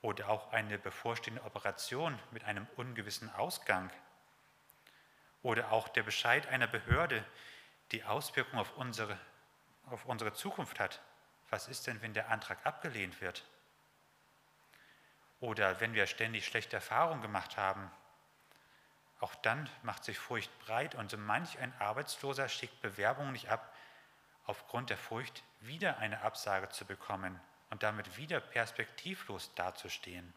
Oder 0.00 0.28
auch 0.28 0.52
eine 0.52 0.78
bevorstehende 0.78 1.42
Operation 1.42 2.18
mit 2.30 2.44
einem 2.44 2.66
ungewissen 2.76 3.34
Ausgang. 3.34 3.90
Oder 5.42 5.72
auch 5.72 5.88
der 5.88 6.02
Bescheid 6.02 6.46
einer 6.48 6.68
Behörde, 6.68 7.24
die 7.90 8.04
Auswirkungen 8.04 8.60
auf 8.60 8.76
unsere, 8.76 9.18
auf 9.86 10.04
unsere 10.04 10.32
Zukunft 10.34 10.78
hat. 10.78 11.00
Was 11.50 11.68
ist 11.68 11.86
denn, 11.86 12.00
wenn 12.02 12.12
der 12.12 12.28
Antrag 12.28 12.64
abgelehnt 12.64 13.20
wird? 13.20 13.44
Oder 15.40 15.80
wenn 15.80 15.94
wir 15.94 16.06
ständig 16.06 16.46
schlechte 16.46 16.76
Erfahrungen 16.76 17.22
gemacht 17.22 17.56
haben. 17.56 17.90
Auch 19.20 19.34
dann 19.36 19.68
macht 19.82 20.04
sich 20.04 20.18
Furcht 20.18 20.56
breit 20.60 20.94
und 20.94 21.10
so 21.10 21.16
manch 21.16 21.58
ein 21.58 21.72
Arbeitsloser 21.80 22.48
schickt 22.48 22.80
Bewerbungen 22.82 23.32
nicht 23.32 23.48
ab, 23.48 23.74
aufgrund 24.48 24.90
der 24.90 24.96
Furcht 24.96 25.44
wieder 25.60 25.98
eine 25.98 26.22
Absage 26.22 26.70
zu 26.70 26.86
bekommen 26.86 27.38
und 27.70 27.82
damit 27.82 28.16
wieder 28.16 28.40
perspektivlos 28.40 29.54
dazustehen. 29.54 30.32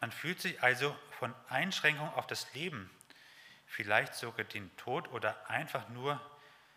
Man 0.00 0.12
fühlt 0.12 0.40
sich 0.40 0.62
also 0.62 0.94
von 1.18 1.34
Einschränkung 1.48 2.12
auf 2.14 2.26
das 2.26 2.52
Leben, 2.54 2.90
vielleicht 3.66 4.14
sogar 4.14 4.44
den 4.44 4.74
Tod 4.76 5.08
oder 5.08 5.48
einfach 5.50 5.88
nur 5.88 6.20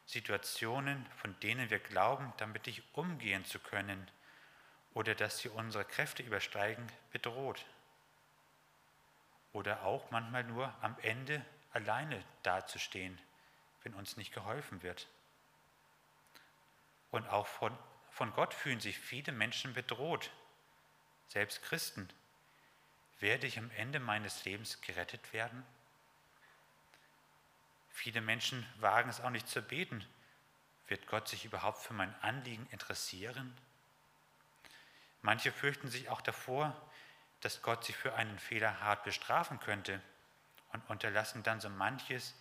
Situationen, 0.05 1.05
von 1.17 1.37
denen 1.41 1.69
wir 1.69 1.79
glauben, 1.79 2.33
damit 2.37 2.65
nicht 2.65 2.83
umgehen 2.93 3.45
zu 3.45 3.59
können 3.59 4.09
oder 4.93 5.15
dass 5.15 5.39
sie 5.39 5.49
unsere 5.49 5.83
Kräfte 5.85 6.23
übersteigen, 6.23 6.87
bedroht. 7.11 7.65
Oder 9.51 9.83
auch 9.83 10.09
manchmal 10.11 10.45
nur 10.45 10.73
am 10.81 10.95
Ende 11.01 11.45
alleine 11.73 12.23
dazustehen, 12.43 13.19
wenn 13.83 13.93
uns 13.93 14.17
nicht 14.17 14.33
geholfen 14.33 14.83
wird. 14.83 15.07
Und 17.11 17.27
auch 17.27 17.47
von, 17.47 17.77
von 18.09 18.33
Gott 18.33 18.53
fühlen 18.53 18.79
sich 18.79 18.97
viele 18.97 19.31
Menschen 19.31 19.73
bedroht, 19.73 20.31
selbst 21.27 21.61
Christen. 21.63 22.09
Werde 23.19 23.47
ich 23.47 23.57
am 23.59 23.69
Ende 23.71 23.99
meines 23.99 24.45
Lebens 24.45 24.81
gerettet 24.81 25.33
werden? 25.33 25.65
Viele 27.89 28.21
Menschen 28.21 28.65
wagen 28.79 29.09
es 29.09 29.21
auch 29.21 29.29
nicht 29.29 29.47
zu 29.47 29.61
beten. 29.61 30.05
Wird 30.87 31.07
Gott 31.07 31.27
sich 31.27 31.45
überhaupt 31.45 31.81
für 31.81 31.93
mein 31.93 32.13
Anliegen 32.21 32.67
interessieren? 32.71 33.55
Manche 35.21 35.51
fürchten 35.51 35.89
sich 35.89 36.09
auch 36.09 36.21
davor, 36.21 36.75
dass 37.41 37.61
Gott 37.61 37.83
sie 37.85 37.93
für 37.93 38.15
einen 38.15 38.39
Fehler 38.39 38.79
hart 38.81 39.03
bestrafen 39.03 39.59
könnte 39.59 40.01
und 40.73 40.89
unterlassen 40.89 41.43
dann 41.43 41.61
so 41.61 41.69
manches, 41.69 42.33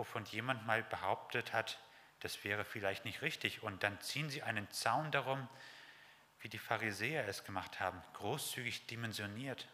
wovon 0.00 0.24
jemand 0.24 0.66
mal 0.66 0.82
behauptet 0.82 1.52
hat, 1.52 1.78
das 2.20 2.42
wäre 2.42 2.64
vielleicht 2.64 3.04
nicht 3.04 3.20
richtig. 3.20 3.62
Und 3.62 3.82
dann 3.82 4.00
ziehen 4.00 4.30
sie 4.30 4.42
einen 4.42 4.70
Zaun 4.70 5.10
darum, 5.10 5.46
wie 6.40 6.48
die 6.48 6.58
Pharisäer 6.58 7.28
es 7.28 7.44
gemacht 7.44 7.80
haben, 7.80 8.02
großzügig 8.14 8.86
dimensioniert. 8.86 9.68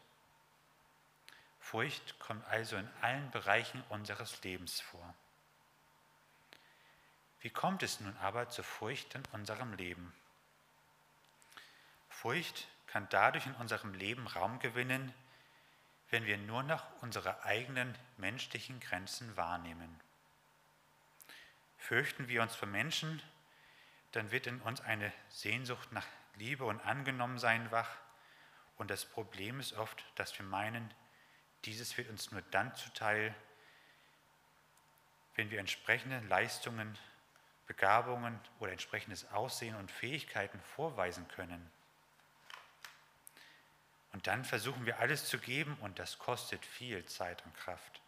Furcht 1.61 2.19
kommt 2.19 2.45
also 2.49 2.77
in 2.77 2.91
allen 3.03 3.31
Bereichen 3.31 3.85
unseres 3.89 4.43
Lebens 4.43 4.81
vor. 4.81 5.15
Wie 7.41 7.51
kommt 7.51 7.85
es 7.85 8.01
nun 8.01 8.17
aber 8.17 8.49
zur 8.49 8.65
Furcht 8.65 9.15
in 9.15 9.23
unserem 9.31 9.75
Leben? 9.75 10.13
Furcht 12.09 12.67
kann 12.89 13.07
dadurch 13.11 13.47
in 13.47 13.55
unserem 13.55 13.95
Leben 13.95 14.27
Raum 14.27 14.59
gewinnen, 14.59 15.15
wenn 16.11 16.27
wir 16.27 16.39
nur 16.39 16.65
noch 16.65 16.85
unsere 17.01 17.45
eigenen 17.45 17.97
menschlichen 18.17 18.81
Grenzen 18.81 19.37
wahrnehmen. 19.37 20.01
Fürchten 21.87 22.27
wir 22.27 22.43
uns 22.43 22.57
vor 22.57 22.67
Menschen, 22.67 23.23
dann 24.11 24.33
wird 24.33 24.49
in 24.49 24.61
uns 24.63 24.81
eine 24.81 25.13
Sehnsucht 25.29 25.93
nach 25.93 26.05
Liebe 26.35 26.65
und 26.65 26.81
Angenommensein 26.81 27.71
wach. 27.71 27.89
Und 28.77 28.91
das 28.91 29.05
Problem 29.05 29.61
ist 29.61 29.73
oft, 29.75 30.05
dass 30.17 30.37
wir 30.37 30.45
meinen, 30.45 30.93
dieses 31.65 31.97
wird 31.97 32.11
uns 32.11 32.33
nur 32.33 32.43
dann 32.51 32.75
zuteil, 32.75 33.33
wenn 35.37 35.53
wir 35.53 35.61
entsprechende 35.61 36.19
Leistungen, 36.27 36.99
Begabungen 37.69 38.41
oder 38.59 38.73
entsprechendes 38.73 39.31
Aussehen 39.31 39.77
und 39.77 39.93
Fähigkeiten 39.93 40.61
vorweisen 40.75 41.29
können. 41.29 41.71
Und 44.13 44.27
dann 44.27 44.45
versuchen 44.45 44.87
wir 44.87 44.99
alles 44.99 45.27
zu 45.27 45.39
geben 45.39 45.77
und 45.83 46.01
das 46.01 46.19
kostet 46.19 46.67
viel 46.67 47.05
Zeit 47.05 47.45
und 47.45 47.57
Kraft. 47.57 48.01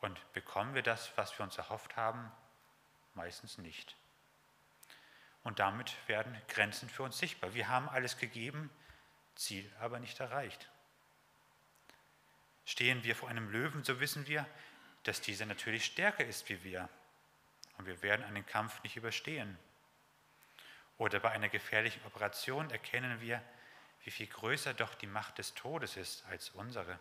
Und 0.00 0.32
bekommen 0.32 0.74
wir 0.74 0.82
das, 0.82 1.10
was 1.16 1.36
wir 1.38 1.44
uns 1.44 1.58
erhofft 1.58 1.96
haben? 1.96 2.30
Meistens 3.14 3.58
nicht. 3.58 3.96
Und 5.42 5.58
damit 5.58 5.94
werden 6.08 6.36
Grenzen 6.48 6.88
für 6.88 7.02
uns 7.02 7.18
sichtbar. 7.18 7.54
Wir 7.54 7.68
haben 7.68 7.88
alles 7.88 8.18
gegeben, 8.18 8.70
Ziel 9.36 9.70
aber 9.80 9.98
nicht 9.98 10.18
erreicht. 10.20 10.68
Stehen 12.64 13.04
wir 13.04 13.14
vor 13.14 13.28
einem 13.28 13.48
Löwen, 13.50 13.84
so 13.84 14.00
wissen 14.00 14.26
wir, 14.26 14.44
dass 15.04 15.20
dieser 15.20 15.46
natürlich 15.46 15.84
stärker 15.84 16.24
ist 16.24 16.48
wie 16.48 16.64
wir. 16.64 16.88
Und 17.78 17.86
wir 17.86 18.02
werden 18.02 18.24
einen 18.24 18.44
Kampf 18.44 18.82
nicht 18.82 18.96
überstehen. 18.96 19.56
Oder 20.98 21.20
bei 21.20 21.30
einer 21.30 21.48
gefährlichen 21.48 22.04
Operation 22.06 22.70
erkennen 22.70 23.20
wir, 23.20 23.42
wie 24.02 24.10
viel 24.10 24.26
größer 24.26 24.74
doch 24.74 24.94
die 24.94 25.06
Macht 25.06 25.38
des 25.38 25.54
Todes 25.54 25.96
ist 25.96 26.24
als 26.26 26.50
unsere. 26.50 26.98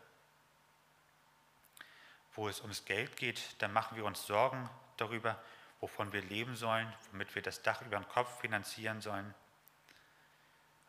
Wo 2.36 2.50
es 2.50 2.62
ums 2.62 2.86
Geld 2.86 3.16
geht, 3.18 3.56
dann 3.60 3.72
machen 3.72 3.96
wir 3.98 4.06
uns 4.06 4.26
Sorgen 4.26 4.70
darüber, 4.98 5.42
wovon 5.80 6.12
wir 6.14 6.22
leben 6.22 6.56
sollen, 6.56 6.92
womit 7.12 7.34
wir 7.36 7.42
das 7.42 7.62
Dach 7.62 7.82
über 7.82 7.98
den 7.98 8.08
Kopf 8.08 8.40
finanzieren 8.40 9.02
sollen. 9.02 9.34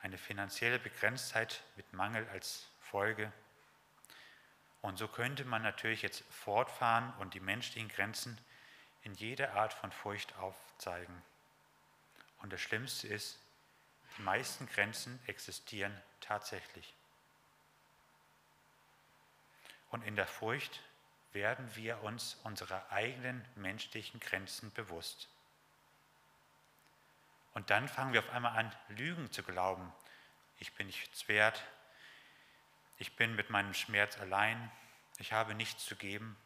Eine 0.01 0.19
finanzielle 0.19 0.79
Begrenztheit 0.79 1.63
mit 1.77 1.93
Mangel 1.93 2.29
als 2.31 2.69
Folge. 2.81 3.33
Und 4.83 4.99
so 4.99 5.09
könnte 5.09 5.45
man 5.45 5.63
natürlich 5.63 6.03
jetzt 6.03 6.23
fortfahren 6.31 7.13
und 7.19 7.35
die 7.35 7.41
menschlichen 7.41 7.89
Grenzen 7.89 8.39
in 9.03 9.15
jeder 9.15 9.55
Art 9.55 9.73
von 9.73 9.93
Furcht 9.93 10.37
aufzeigen. 10.37 11.23
Und 12.43 12.53
das 12.53 12.61
Schlimmste 12.61 13.09
ist, 13.09 13.39
die 14.17 14.23
meisten 14.23 14.67
Grenzen 14.67 15.19
existieren 15.27 16.01
tatsächlich. 16.21 16.95
Und 19.91 20.03
in 20.03 20.17
der 20.17 20.27
Furcht 20.27 20.81
werden 21.37 21.77
wir 21.77 22.03
uns 22.03 22.39
unserer 22.45 22.91
eigenen 22.91 23.45
menschlichen 23.57 24.21
Grenzen 24.21 24.73
bewusst. 24.73 25.29
Und 27.53 27.69
dann 27.69 27.89
fangen 27.89 28.15
wir 28.15 28.21
auf 28.21 28.31
einmal 28.31 28.57
an, 28.57 28.75
Lügen 28.89 29.31
zu 29.31 29.43
glauben. 29.43 29.93
Ich 30.59 30.73
bin 30.73 30.87
nichts 30.87 31.29
wert, 31.29 31.63
ich 32.97 33.17
bin 33.17 33.37
mit 33.37 33.51
meinem 33.51 33.75
Schmerz 33.75 34.19
allein, 34.19 34.73
ich 35.19 35.35
habe 35.35 35.55
nichts 35.55 35.85
zu 35.85 35.95
geben. 35.95 36.39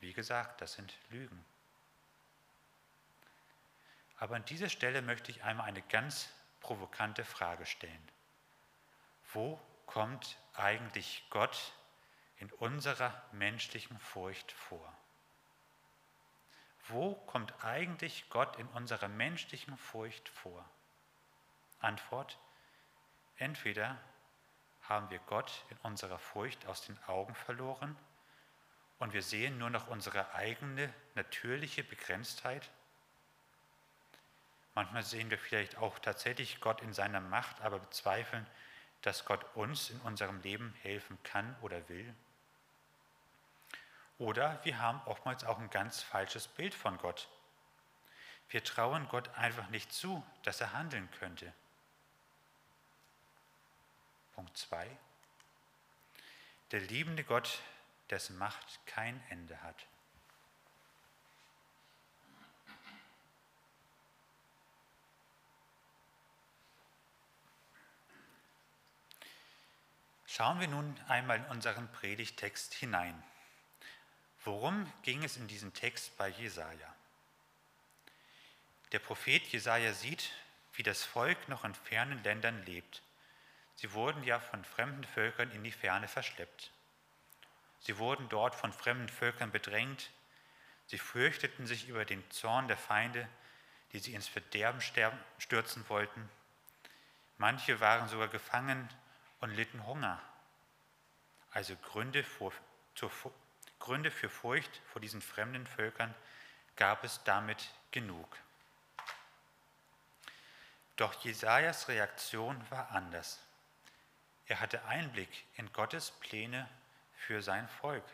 Wie 0.00 0.14
gesagt, 0.14 0.62
das 0.62 0.72
sind 0.72 0.94
Lügen. 1.10 1.44
Aber 4.16 4.36
an 4.36 4.46
dieser 4.46 4.70
Stelle 4.70 5.02
möchte 5.02 5.30
ich 5.30 5.44
einmal 5.44 5.66
eine 5.66 5.82
ganz 5.82 6.30
provokante 6.60 7.22
Frage 7.22 7.66
stellen. 7.66 8.08
Wo 9.34 9.60
kommt 9.84 10.38
eigentlich 10.54 11.26
Gott 11.28 11.74
in 12.38 12.50
unserer 12.52 13.12
menschlichen 13.32 13.98
Furcht 13.98 14.52
vor? 14.52 14.96
Wo 16.88 17.14
kommt 17.14 17.52
eigentlich 17.64 18.28
Gott 18.30 18.56
in 18.58 18.66
unserer 18.68 19.08
menschlichen 19.08 19.76
Furcht 19.76 20.28
vor? 20.28 20.64
Antwort, 21.80 22.38
entweder 23.38 23.98
haben 24.82 25.10
wir 25.10 25.18
Gott 25.20 25.64
in 25.70 25.76
unserer 25.78 26.18
Furcht 26.18 26.66
aus 26.66 26.82
den 26.82 26.98
Augen 27.06 27.34
verloren 27.34 27.96
und 28.98 29.12
wir 29.12 29.22
sehen 29.22 29.58
nur 29.58 29.70
noch 29.70 29.88
unsere 29.88 30.34
eigene 30.34 30.92
natürliche 31.14 31.82
Begrenztheit 31.82 32.70
Manchmal 34.76 35.02
sehen 35.02 35.30
wir 35.30 35.38
vielleicht 35.38 35.78
auch 35.78 35.98
tatsächlich 35.98 36.60
Gott 36.60 36.82
in 36.82 36.92
seiner 36.92 37.22
Macht, 37.22 37.62
aber 37.62 37.78
bezweifeln, 37.78 38.46
dass 39.00 39.24
Gott 39.24 39.42
uns 39.54 39.88
in 39.88 39.98
unserem 40.00 40.42
Leben 40.42 40.74
helfen 40.82 41.16
kann 41.22 41.56
oder 41.62 41.88
will. 41.88 42.14
Oder 44.18 44.64
wir 44.64 44.78
haben 44.78 45.00
oftmals 45.04 45.44
auch 45.44 45.58
ein 45.58 45.70
ganz 45.70 46.02
falsches 46.02 46.48
Bild 46.48 46.74
von 46.74 46.96
Gott. 46.98 47.28
Wir 48.48 48.64
trauen 48.64 49.08
Gott 49.08 49.28
einfach 49.36 49.68
nicht 49.68 49.92
zu, 49.92 50.24
dass 50.42 50.60
er 50.60 50.72
handeln 50.72 51.10
könnte. 51.18 51.52
Punkt 54.34 54.56
2. 54.56 54.88
Der 56.70 56.80
liebende 56.80 57.24
Gott, 57.24 57.60
dessen 58.10 58.38
Macht 58.38 58.86
kein 58.86 59.22
Ende 59.28 59.60
hat. 59.62 59.86
Schauen 70.26 70.60
wir 70.60 70.68
nun 70.68 70.94
einmal 71.08 71.38
in 71.38 71.46
unseren 71.46 71.90
Predigtext 71.92 72.74
hinein. 72.74 73.22
Worum 74.46 74.90
ging 75.02 75.24
es 75.24 75.36
in 75.36 75.48
diesem 75.48 75.74
Text 75.74 76.16
bei 76.16 76.28
Jesaja? 76.28 76.94
Der 78.92 79.00
Prophet 79.00 79.44
Jesaja 79.48 79.92
sieht, 79.92 80.30
wie 80.74 80.84
das 80.84 81.02
Volk 81.02 81.48
noch 81.48 81.64
in 81.64 81.74
fernen 81.74 82.22
Ländern 82.22 82.64
lebt. 82.64 83.02
Sie 83.74 83.92
wurden 83.92 84.22
ja 84.22 84.38
von 84.38 84.64
fremden 84.64 85.02
Völkern 85.02 85.50
in 85.50 85.64
die 85.64 85.72
Ferne 85.72 86.06
verschleppt. 86.06 86.70
Sie 87.80 87.98
wurden 87.98 88.28
dort 88.28 88.54
von 88.54 88.72
fremden 88.72 89.08
Völkern 89.08 89.50
bedrängt. 89.50 90.10
Sie 90.86 90.98
fürchteten 90.98 91.66
sich 91.66 91.88
über 91.88 92.04
den 92.04 92.22
Zorn 92.30 92.68
der 92.68 92.76
Feinde, 92.76 93.28
die 93.92 93.98
sie 93.98 94.14
ins 94.14 94.28
Verderben 94.28 94.80
stürzen 95.38 95.88
wollten. 95.88 96.28
Manche 97.36 97.80
waren 97.80 98.08
sogar 98.08 98.28
gefangen 98.28 98.88
und 99.40 99.50
litten 99.50 99.84
Hunger. 99.84 100.22
Also 101.50 101.74
Gründe, 101.74 102.22
vor, 102.22 102.52
zur, 102.94 103.10
Gründe 103.78 104.10
für 104.10 104.28
Furcht 104.28 104.80
vor 104.92 105.00
diesen 105.00 105.22
fremden 105.22 105.66
Völkern 105.66 106.14
gab 106.76 107.04
es 107.04 107.22
damit 107.24 107.70
genug. 107.90 108.36
Doch 110.96 111.12
Jesajas 111.24 111.88
Reaktion 111.88 112.58
war 112.70 112.90
anders. 112.90 113.38
Er 114.46 114.60
hatte 114.60 114.84
Einblick 114.84 115.44
in 115.56 115.72
Gottes 115.72 116.10
Pläne 116.10 116.68
für 117.16 117.42
sein 117.42 117.68
Volk. 117.68 118.04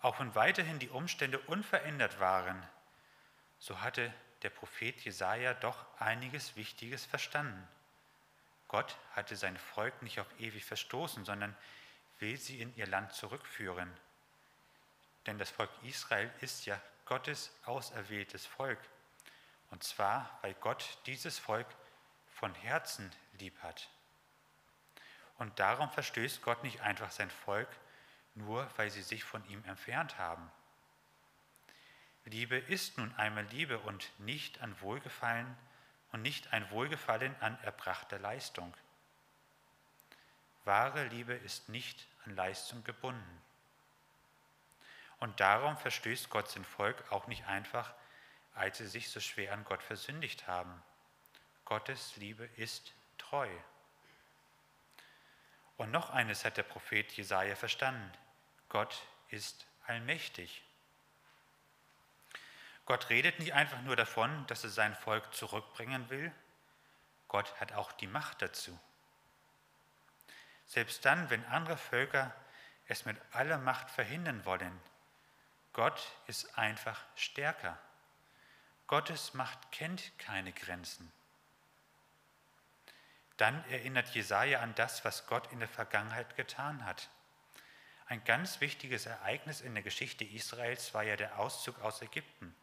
Auch 0.00 0.18
wenn 0.20 0.34
weiterhin 0.34 0.78
die 0.78 0.88
Umstände 0.88 1.38
unverändert 1.38 2.20
waren, 2.20 2.62
so 3.58 3.80
hatte 3.80 4.12
der 4.42 4.50
Prophet 4.50 4.98
Jesaja 5.04 5.54
doch 5.54 5.84
einiges 5.98 6.56
Wichtiges 6.56 7.04
verstanden. 7.04 7.66
Gott 8.68 8.96
hatte 9.14 9.36
sein 9.36 9.56
Volk 9.56 10.00
nicht 10.02 10.20
auf 10.20 10.26
ewig 10.38 10.64
verstoßen, 10.64 11.24
sondern 11.24 11.56
will 12.20 12.36
sie 12.36 12.60
in 12.60 12.74
ihr 12.76 12.86
Land 12.86 13.12
zurückführen. 13.12 13.92
Denn 15.26 15.38
das 15.38 15.50
Volk 15.50 15.70
Israel 15.82 16.30
ist 16.40 16.66
ja 16.66 16.80
Gottes 17.04 17.50
auserwähltes 17.64 18.46
Volk. 18.46 18.78
Und 19.70 19.82
zwar, 19.82 20.38
weil 20.42 20.54
Gott 20.54 20.98
dieses 21.06 21.38
Volk 21.38 21.66
von 22.28 22.54
Herzen 22.54 23.10
lieb 23.38 23.56
hat. 23.62 23.88
Und 25.38 25.58
darum 25.58 25.90
verstößt 25.90 26.42
Gott 26.42 26.62
nicht 26.62 26.80
einfach 26.80 27.10
sein 27.10 27.30
Volk, 27.30 27.68
nur 28.34 28.68
weil 28.76 28.90
sie 28.90 29.02
sich 29.02 29.24
von 29.24 29.44
ihm 29.48 29.64
entfernt 29.64 30.18
haben. 30.18 30.50
Liebe 32.24 32.56
ist 32.56 32.98
nun 32.98 33.12
einmal 33.16 33.44
Liebe 33.46 33.78
und 33.80 34.12
nicht 34.18 34.60
an 34.60 34.78
Wohlgefallen 34.82 35.56
und 36.12 36.22
nicht 36.22 36.52
ein 36.52 36.70
Wohlgefallen 36.70 37.34
an 37.40 37.58
erbrachter 37.62 38.18
Leistung. 38.18 38.74
Wahre 40.64 41.06
Liebe 41.08 41.32
ist 41.32 41.68
nicht 41.68 42.06
an 42.24 42.34
Leistung 42.36 42.84
gebunden. 42.84 43.42
Und 45.18 45.38
darum 45.40 45.76
verstößt 45.76 46.30
Gott 46.30 46.48
sein 46.48 46.64
Volk 46.64 47.10
auch 47.10 47.26
nicht 47.26 47.46
einfach, 47.46 47.92
als 48.54 48.78
sie 48.78 48.86
sich 48.86 49.10
so 49.10 49.20
schwer 49.20 49.52
an 49.52 49.64
Gott 49.64 49.82
versündigt 49.82 50.46
haben. 50.46 50.82
Gottes 51.64 52.16
Liebe 52.16 52.44
ist 52.56 52.92
treu. 53.18 53.48
Und 55.76 55.90
noch 55.90 56.10
eines 56.10 56.44
hat 56.44 56.56
der 56.56 56.62
Prophet 56.62 57.12
Jesaja 57.12 57.54
verstanden: 57.54 58.10
Gott 58.68 59.02
ist 59.28 59.66
allmächtig. 59.86 60.62
Gott 62.86 63.08
redet 63.08 63.38
nicht 63.38 63.54
einfach 63.54 63.80
nur 63.82 63.94
davon, 63.94 64.46
dass 64.48 64.64
er 64.64 64.70
sein 64.70 64.94
Volk 64.94 65.32
zurückbringen 65.32 66.10
will. 66.10 66.32
Gott 67.28 67.54
hat 67.60 67.72
auch 67.72 67.92
die 67.92 68.08
Macht 68.08 68.42
dazu. 68.42 68.76
Selbst 70.70 71.04
dann, 71.04 71.30
wenn 71.30 71.44
andere 71.46 71.76
Völker 71.76 72.32
es 72.86 73.04
mit 73.04 73.16
aller 73.32 73.58
Macht 73.58 73.90
verhindern 73.90 74.44
wollen, 74.44 74.80
Gott 75.72 76.00
ist 76.28 76.56
einfach 76.56 77.02
stärker. 77.16 77.76
Gottes 78.86 79.34
Macht 79.34 79.72
kennt 79.72 80.16
keine 80.20 80.52
Grenzen. 80.52 81.10
Dann 83.36 83.64
erinnert 83.68 84.10
Jesaja 84.10 84.60
an 84.60 84.72
das, 84.76 85.04
was 85.04 85.26
Gott 85.26 85.50
in 85.50 85.58
der 85.58 85.68
Vergangenheit 85.68 86.36
getan 86.36 86.84
hat. 86.84 87.08
Ein 88.06 88.22
ganz 88.22 88.60
wichtiges 88.60 89.06
Ereignis 89.06 89.62
in 89.62 89.74
der 89.74 89.82
Geschichte 89.82 90.22
Israels 90.22 90.94
war 90.94 91.02
ja 91.02 91.16
der 91.16 91.40
Auszug 91.40 91.80
aus 91.80 92.00
Ägypten. 92.00 92.54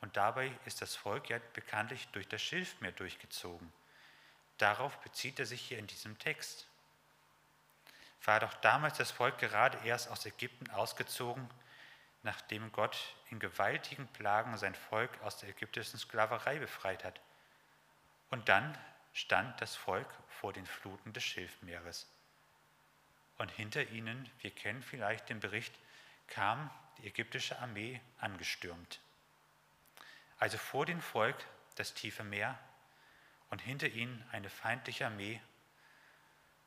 Und 0.00 0.16
dabei 0.16 0.50
ist 0.64 0.82
das 0.82 0.96
Volk 0.96 1.30
ja 1.30 1.38
bekanntlich 1.52 2.08
durch 2.08 2.26
das 2.26 2.42
Schilfmeer 2.42 2.90
durchgezogen. 2.90 3.72
Darauf 4.58 5.00
bezieht 5.02 5.38
er 5.38 5.46
sich 5.46 5.60
hier 5.60 5.78
in 5.78 5.86
diesem 5.86 6.18
Text. 6.18 6.66
War 8.24 8.40
doch 8.40 8.54
damals 8.54 8.98
das 8.98 9.10
Volk 9.10 9.38
gerade 9.38 9.78
erst 9.84 10.10
aus 10.10 10.24
Ägypten 10.24 10.70
ausgezogen, 10.70 11.48
nachdem 12.22 12.72
Gott 12.72 13.14
in 13.30 13.38
gewaltigen 13.38 14.08
Plagen 14.08 14.56
sein 14.56 14.74
Volk 14.74 15.10
aus 15.22 15.36
der 15.38 15.50
ägyptischen 15.50 15.98
Sklaverei 15.98 16.58
befreit 16.58 17.04
hat. 17.04 17.20
Und 18.30 18.48
dann 18.48 18.76
stand 19.12 19.60
das 19.60 19.76
Volk 19.76 20.08
vor 20.28 20.52
den 20.52 20.66
Fluten 20.66 21.12
des 21.12 21.22
Schilfmeeres. 21.22 22.08
Und 23.38 23.50
hinter 23.50 23.88
ihnen, 23.90 24.30
wir 24.40 24.50
kennen 24.50 24.82
vielleicht 24.82 25.28
den 25.28 25.40
Bericht, 25.40 25.74
kam 26.28 26.70
die 26.98 27.06
ägyptische 27.06 27.58
Armee 27.58 28.00
angestürmt. 28.18 29.00
Also 30.38 30.58
vor 30.58 30.86
dem 30.86 31.00
Volk 31.00 31.36
das 31.76 31.94
tiefe 31.94 32.24
Meer 32.24 32.58
und 33.50 33.60
hinter 33.60 33.88
ihnen 33.88 34.24
eine 34.32 34.50
feindliche 34.50 35.06
Armee. 35.06 35.40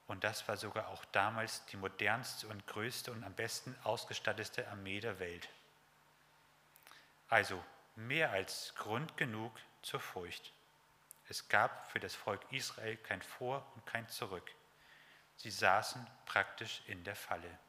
Und 0.07 0.23
das 0.23 0.47
war 0.47 0.55
sogar 0.57 0.87
auch 0.87 1.03
damals 1.05 1.65
die 1.67 1.77
modernste 1.77 2.47
und 2.47 2.65
größte 2.65 3.11
und 3.11 3.23
am 3.23 3.33
besten 3.33 3.75
ausgestattete 3.83 4.67
Armee 4.69 4.99
der 5.01 5.19
Welt. 5.19 5.49
Also 7.29 7.61
mehr 7.95 8.31
als 8.31 8.73
Grund 8.75 9.17
genug 9.17 9.51
zur 9.81 9.99
Furcht. 9.99 10.53
Es 11.29 11.49
gab 11.49 11.91
für 11.91 11.99
das 11.99 12.15
Volk 12.15 12.41
Israel 12.51 12.95
kein 12.97 13.21
Vor 13.21 13.69
und 13.75 13.85
kein 13.85 14.07
Zurück. 14.07 14.49
Sie 15.35 15.51
saßen 15.51 16.07
praktisch 16.25 16.81
in 16.87 17.03
der 17.03 17.15
Falle. 17.15 17.59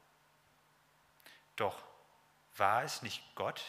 Doch 1.57 1.83
war 2.55 2.83
es 2.83 3.01
nicht 3.01 3.21
Gott, 3.35 3.61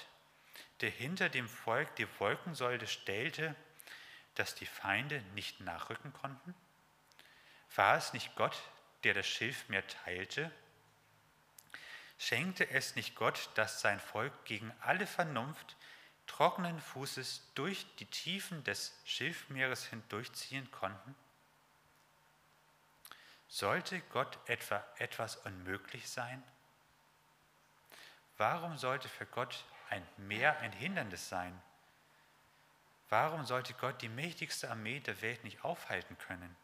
der 0.80 0.90
hinter 0.90 1.28
dem 1.28 1.48
Volk 1.48 1.94
die 1.96 2.06
Wolkensäule 2.20 2.86
stellte, 2.86 3.56
dass 4.36 4.54
die 4.54 4.66
Feinde 4.66 5.20
nicht 5.34 5.60
nachrücken 5.60 6.12
konnten? 6.12 6.54
War 7.76 7.96
es 7.96 8.12
nicht 8.12 8.34
Gott, 8.36 8.56
der 9.04 9.14
das 9.14 9.26
Schilfmeer 9.26 9.86
teilte? 9.86 10.50
Schenkte 12.18 12.68
es 12.68 12.96
nicht 12.96 13.14
Gott, 13.14 13.48
dass 13.54 13.80
sein 13.80 14.00
Volk 14.00 14.44
gegen 14.44 14.72
alle 14.80 15.06
Vernunft 15.06 15.76
trockenen 16.26 16.80
Fußes 16.80 17.42
durch 17.54 17.86
die 17.96 18.06
Tiefen 18.06 18.62
des 18.64 18.94
Schilfmeeres 19.04 19.86
hindurchziehen 19.86 20.70
konnten? 20.70 21.14
Sollte 23.48 24.00
Gott 24.12 24.38
etwa 24.46 24.84
etwas 24.98 25.36
unmöglich 25.36 26.08
sein? 26.08 26.42
Warum 28.36 28.78
sollte 28.78 29.08
für 29.08 29.26
Gott 29.26 29.64
ein 29.88 30.06
Meer 30.18 30.58
ein 30.60 30.72
Hindernis 30.72 31.28
sein? 31.28 31.60
Warum 33.08 33.44
sollte 33.44 33.74
Gott 33.74 34.02
die 34.02 34.08
mächtigste 34.08 34.70
Armee 34.70 35.00
der 35.00 35.20
Welt 35.20 35.42
nicht 35.42 35.64
aufhalten 35.64 36.16
können? 36.18 36.56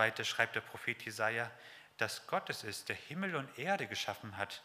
Weiter 0.00 0.24
schreibt 0.24 0.56
der 0.56 0.62
Prophet 0.62 1.02
Jesaja, 1.02 1.50
dass 1.98 2.26
Gott 2.26 2.48
es 2.48 2.64
ist, 2.64 2.88
der 2.88 2.96
Himmel 2.96 3.36
und 3.36 3.58
Erde 3.58 3.86
geschaffen 3.86 4.38
hat. 4.38 4.62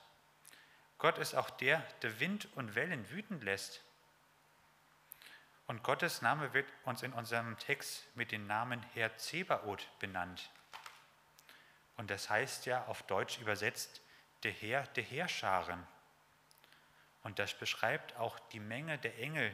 Gott 0.98 1.17
ist 1.17 1.36
auch 1.36 1.50
der, 1.50 1.80
der 2.04 2.21
Wind 2.21 2.48
und 2.56 2.74
Wellen 2.74 3.10
wüten 3.10 3.41
lässt. 3.41 3.84
Und 5.67 5.84
Gottes 5.84 6.21
Name 6.21 6.54
wird 6.54 6.71
uns 6.86 7.04
in 7.04 7.12
unserem 7.12 7.58
Text 7.58 8.06
mit 8.15 8.32
dem 8.32 8.48
Namen 8.48 8.82
Herr 8.93 9.17
Zebaoth 9.17 9.89
benannt. 10.00 10.50
Und 11.98 12.10
das 12.12 12.30
heißt 12.30 12.65
ja 12.65 12.86
auf 12.86 13.04
Deutsch 13.04 13.38
übersetzt, 13.39 14.02
der 14.43 14.54
Herr 14.54 14.88
der 14.88 15.04
Heerscharen. 15.04 15.86
Und 17.24 17.39
das 17.39 17.54
beschreibt 17.54 18.15
auch 18.15 18.39
die 18.54 18.62
Menge 18.62 18.98
der 19.00 19.19
Engel, 19.19 19.54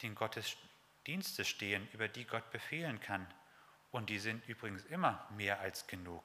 die 0.00 0.06
in 0.06 0.16
Gottes 0.16 0.56
Dienste 1.06 1.44
stehen, 1.44 1.88
über 1.92 2.08
die 2.08 2.24
Gott 2.24 2.50
befehlen 2.50 2.98
kann. 2.98 3.24
Und 3.96 4.10
die 4.10 4.18
sind 4.18 4.46
übrigens 4.46 4.84
immer 4.84 5.26
mehr 5.30 5.60
als 5.60 5.86
genug. 5.86 6.22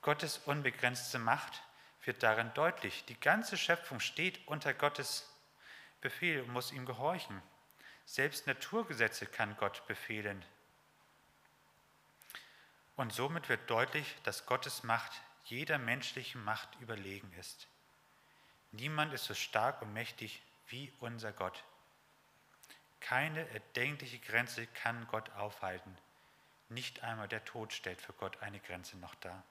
Gottes 0.00 0.38
unbegrenzte 0.38 1.18
Macht 1.18 1.62
wird 2.02 2.22
darin 2.22 2.50
deutlich. 2.54 3.04
Die 3.04 3.20
ganze 3.20 3.58
Schöpfung 3.58 4.00
steht 4.00 4.48
unter 4.48 4.72
Gottes 4.72 5.30
Befehl 6.00 6.40
und 6.40 6.48
muss 6.48 6.72
ihm 6.72 6.86
gehorchen. 6.86 7.42
Selbst 8.06 8.46
Naturgesetze 8.46 9.26
kann 9.26 9.54
Gott 9.58 9.86
befehlen. 9.86 10.42
Und 12.96 13.12
somit 13.12 13.50
wird 13.50 13.68
deutlich, 13.68 14.16
dass 14.22 14.46
Gottes 14.46 14.82
Macht 14.82 15.12
jeder 15.44 15.76
menschlichen 15.76 16.42
Macht 16.42 16.70
überlegen 16.80 17.30
ist. 17.38 17.66
Niemand 18.72 19.12
ist 19.12 19.24
so 19.24 19.34
stark 19.34 19.82
und 19.82 19.92
mächtig 19.92 20.40
wie 20.68 20.90
unser 21.00 21.32
Gott. 21.32 21.64
Keine 23.00 23.48
erdenkliche 23.50 24.18
Grenze 24.18 24.66
kann 24.66 25.06
Gott 25.08 25.30
aufhalten. 25.30 25.96
Nicht 26.68 27.02
einmal 27.02 27.28
der 27.28 27.44
Tod 27.44 27.72
stellt 27.72 28.00
für 28.00 28.12
Gott 28.14 28.42
eine 28.42 28.58
Grenze 28.58 28.96
noch 28.98 29.14
dar. 29.16 29.42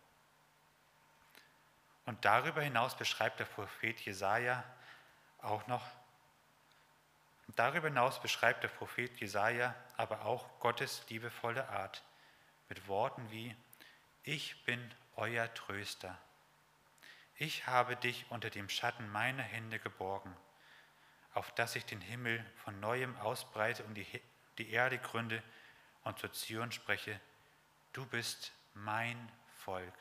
Und 2.06 2.24
darüber 2.26 2.62
hinaus 2.62 2.96
beschreibt 2.96 3.40
der 3.40 3.46
Prophet 3.46 4.00
Jesaja 4.02 4.64
auch 5.40 5.66
noch, 5.68 5.86
darüber 7.56 7.88
hinaus 7.88 8.22
beschreibt 8.22 8.64
der 8.64 8.70
Prophet 8.70 9.20
Jesaja 9.20 9.76
aber 9.98 10.26
auch 10.26 10.60
Gottes 10.60 11.04
liebevolle 11.10 11.68
Art 11.70 12.04
mit 12.70 12.88
Worten 12.88 13.30
wie: 13.32 13.56
Ich 14.24 14.64
bin 14.66 14.94
euer 15.16 15.52
Tröster. 15.54 16.18
Ich 17.38 17.68
habe 17.68 17.96
dich 17.96 18.26
unter 18.30 18.50
dem 18.50 18.70
Schatten 18.70 19.10
meiner 19.12 19.44
Hände 19.44 19.80
geborgen, 19.80 20.36
auf 21.36 21.52
dass 21.54 21.76
ich 21.76 21.86
den 21.86 22.02
Himmel 22.02 22.44
von 22.64 22.80
neuem 22.80 23.16
ausbreite 23.18 23.84
und 23.84 23.94
die, 23.94 24.08
die 24.58 24.72
Erde 24.72 24.98
gründe 24.98 25.44
und 26.04 26.18
zur 26.18 26.34
Zion 26.34 26.72
spreche: 26.72 27.20
Du 27.94 28.06
bist 28.08 28.52
mein 28.74 29.32
Volk. 29.64 29.94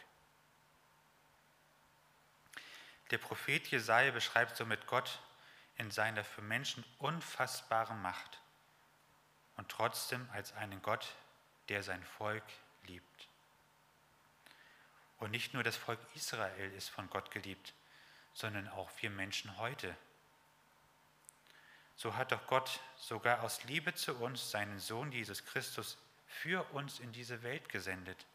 Der 3.11 3.19
Prophet 3.19 3.67
Jesaja 3.67 4.13
beschreibt 4.13 4.57
somit 4.57 4.87
Gott 4.87 5.21
in 5.77 5.91
seiner 5.91 6.25
für 6.25 6.43
Menschen 6.43 6.85
unfassbaren 6.99 8.01
Macht 8.01 8.41
und 9.57 9.69
trotzdem 9.69 10.29
als 10.33 10.53
einen 10.55 10.81
Gott, 10.83 11.15
der 11.69 11.83
sein 11.83 12.03
Volk 12.05 12.45
liebt. 12.87 13.29
Und 15.19 15.31
nicht 15.31 15.55
nur 15.55 15.63
das 15.63 15.77
Volk 15.77 15.99
Israel 16.15 16.73
ist 16.75 16.91
von 16.91 17.11
Gott 17.11 17.31
geliebt, 17.31 17.73
sondern 18.35 18.69
auch 18.69 18.91
wir 19.01 19.11
Menschen 19.11 19.57
heute. 19.59 19.97
So 21.97 22.17
hat 22.17 22.33
doch 22.33 22.47
Gott 22.47 22.81
sogar 22.97 23.43
aus 23.43 23.65
Liebe 23.65 23.95
zu 23.95 24.15
uns 24.17 24.51
seinen 24.51 24.79
Sohn 24.79 25.13
Jesus 25.13 25.45
Christus 25.45 25.97
für 26.27 26.65
uns 26.73 27.01
in 27.01 27.13
diese 27.13 27.43
Welt 27.43 27.69
gesendet. 27.69 28.27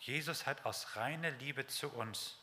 Jesus 0.00 0.46
hat 0.46 0.64
aus 0.64 0.96
reiner 0.96 1.30
Liebe 1.30 1.66
zu 1.66 1.88
uns 1.90 2.38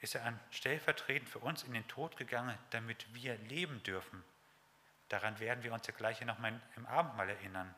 ist 0.00 0.14
er 0.14 0.24
an 0.24 0.38
stellvertretend 0.50 1.28
für 1.28 1.40
uns 1.40 1.64
in 1.64 1.72
den 1.72 1.86
Tod 1.88 2.16
gegangen, 2.16 2.56
damit 2.70 3.12
wir 3.14 3.36
leben 3.36 3.82
dürfen. 3.82 4.22
Daran 5.08 5.40
werden 5.40 5.64
wir 5.64 5.72
uns 5.72 5.86
ja 5.86 5.94
gleich 5.94 6.20
nochmal 6.20 6.60
im 6.76 6.86
Abendmahl 6.86 7.28
erinnern. 7.30 7.74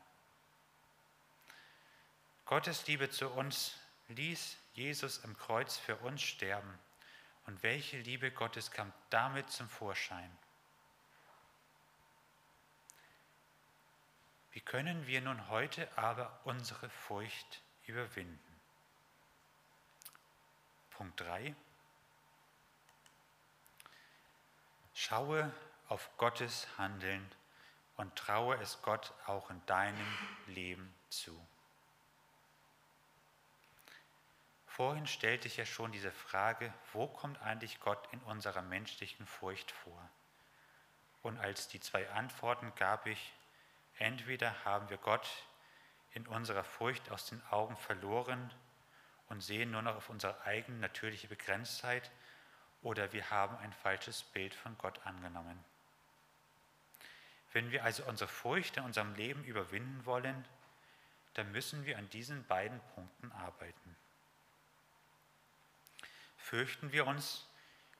Gottes 2.45 2.85
Liebe 2.87 3.09
zu 3.09 3.29
uns 3.29 3.75
ließ 4.09 4.57
Jesus 4.73 5.23
am 5.23 5.37
Kreuz 5.37 5.77
für 5.77 5.95
uns 5.97 6.21
sterben. 6.21 6.77
Und 7.47 7.63
welche 7.63 7.97
Liebe 7.97 8.29
Gottes 8.29 8.71
kam 8.71 8.91
damit 9.09 9.49
zum 9.49 9.69
Vorschein? 9.69 10.29
Wie 14.51 14.61
können 14.61 15.07
wir 15.07 15.21
nun 15.21 15.47
heute 15.47 15.87
aber 15.97 16.39
unsere 16.43 16.89
Furcht 16.89 17.61
überwinden? 17.85 18.61
Punkt 20.89 21.19
3. 21.21 21.55
Schaue 24.93 25.53
auf 25.87 26.09
Gottes 26.17 26.67
Handeln 26.77 27.25
und 27.95 28.15
traue 28.17 28.57
es 28.57 28.81
Gott 28.81 29.13
auch 29.25 29.49
in 29.49 29.65
deinem 29.67 30.17
Leben 30.47 30.93
zu. 31.09 31.39
Vorhin 34.67 35.07
stellte 35.07 35.47
ich 35.47 35.57
ja 35.57 35.65
schon 35.65 35.91
diese 35.91 36.11
Frage, 36.11 36.73
wo 36.91 37.07
kommt 37.07 37.41
eigentlich 37.41 37.79
Gott 37.79 38.07
in 38.11 38.19
unserer 38.21 38.61
menschlichen 38.61 39.25
Furcht 39.25 39.71
vor? 39.71 40.09
Und 41.23 41.37
als 41.37 41.67
die 41.67 41.79
zwei 41.79 42.09
Antworten 42.11 42.73
gab 42.75 43.05
ich, 43.05 43.33
entweder 44.01 44.65
haben 44.65 44.89
wir 44.89 44.97
Gott 44.97 45.27
in 46.13 46.27
unserer 46.27 46.63
Furcht 46.63 47.09
aus 47.11 47.27
den 47.27 47.41
Augen 47.49 47.77
verloren 47.77 48.53
und 49.29 49.41
sehen 49.41 49.71
nur 49.71 49.81
noch 49.81 49.95
auf 49.95 50.09
unsere 50.09 50.41
eigene 50.43 50.77
natürliche 50.79 51.27
Begrenztheit, 51.27 52.11
oder 52.81 53.13
wir 53.13 53.29
haben 53.29 53.55
ein 53.57 53.71
falsches 53.71 54.23
Bild 54.23 54.55
von 54.55 54.75
Gott 54.77 54.99
angenommen. 55.05 55.63
Wenn 57.53 57.69
wir 57.71 57.83
also 57.83 58.03
unsere 58.05 58.27
Furcht 58.27 58.77
in 58.77 58.83
unserem 58.83 59.13
Leben 59.13 59.43
überwinden 59.43 60.05
wollen, 60.05 60.45
dann 61.35 61.51
müssen 61.51 61.85
wir 61.85 61.97
an 61.97 62.09
diesen 62.09 62.43
beiden 62.47 62.79
Punkten 62.95 63.31
arbeiten. 63.33 63.95
Fürchten 66.37 66.91
wir 66.91 67.05
uns, 67.05 67.45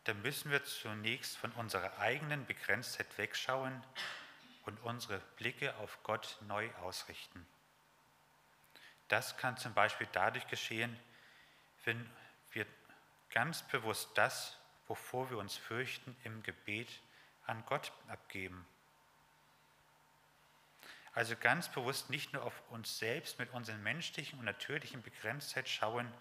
dann 0.05 0.21
müssen 0.23 0.51
wir 0.51 0.63
zunächst 0.63 1.37
von 1.37 1.51
unserer 1.51 1.99
eigenen 1.99 2.45
Begrenztheit 2.45 3.17
wegschauen 3.17 3.83
und 4.65 4.81
unsere 4.83 5.19
Blicke 5.37 5.75
auf 5.77 6.01
Gott 6.03 6.37
neu 6.47 6.69
ausrichten. 6.75 7.45
Das 9.07 9.37
kann 9.37 9.57
zum 9.57 9.73
Beispiel 9.73 10.07
dadurch 10.11 10.47
geschehen, 10.47 10.97
wenn 11.83 12.09
wir 12.51 12.65
ganz 13.31 13.63
bewusst 13.63 14.09
das, 14.15 14.57
wovor 14.87 15.29
wir 15.29 15.37
uns 15.37 15.57
fürchten, 15.57 16.15
im 16.23 16.43
Gebet 16.43 16.89
an 17.45 17.63
Gott 17.65 17.91
abgeben. 18.07 18.65
Also 21.13 21.35
ganz 21.35 21.69
bewusst 21.69 22.09
nicht 22.09 22.31
nur 22.31 22.43
auf 22.43 22.61
uns 22.69 22.97
selbst 22.97 23.37
mit 23.37 23.51
unseren 23.51 23.83
menschlichen 23.83 24.39
und 24.39 24.45
natürlichen 24.45 25.01
Begrenztheit 25.01 25.67
schauen, 25.67 26.11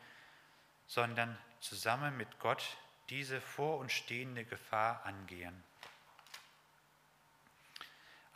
sondern 0.87 1.39
zusammen 1.61 2.17
mit 2.17 2.41
Gott 2.41 2.77
diese 3.09 3.41
vor 3.41 3.79
uns 3.79 3.93
stehende 3.93 4.45
Gefahr 4.45 5.05
angehen. 5.05 5.63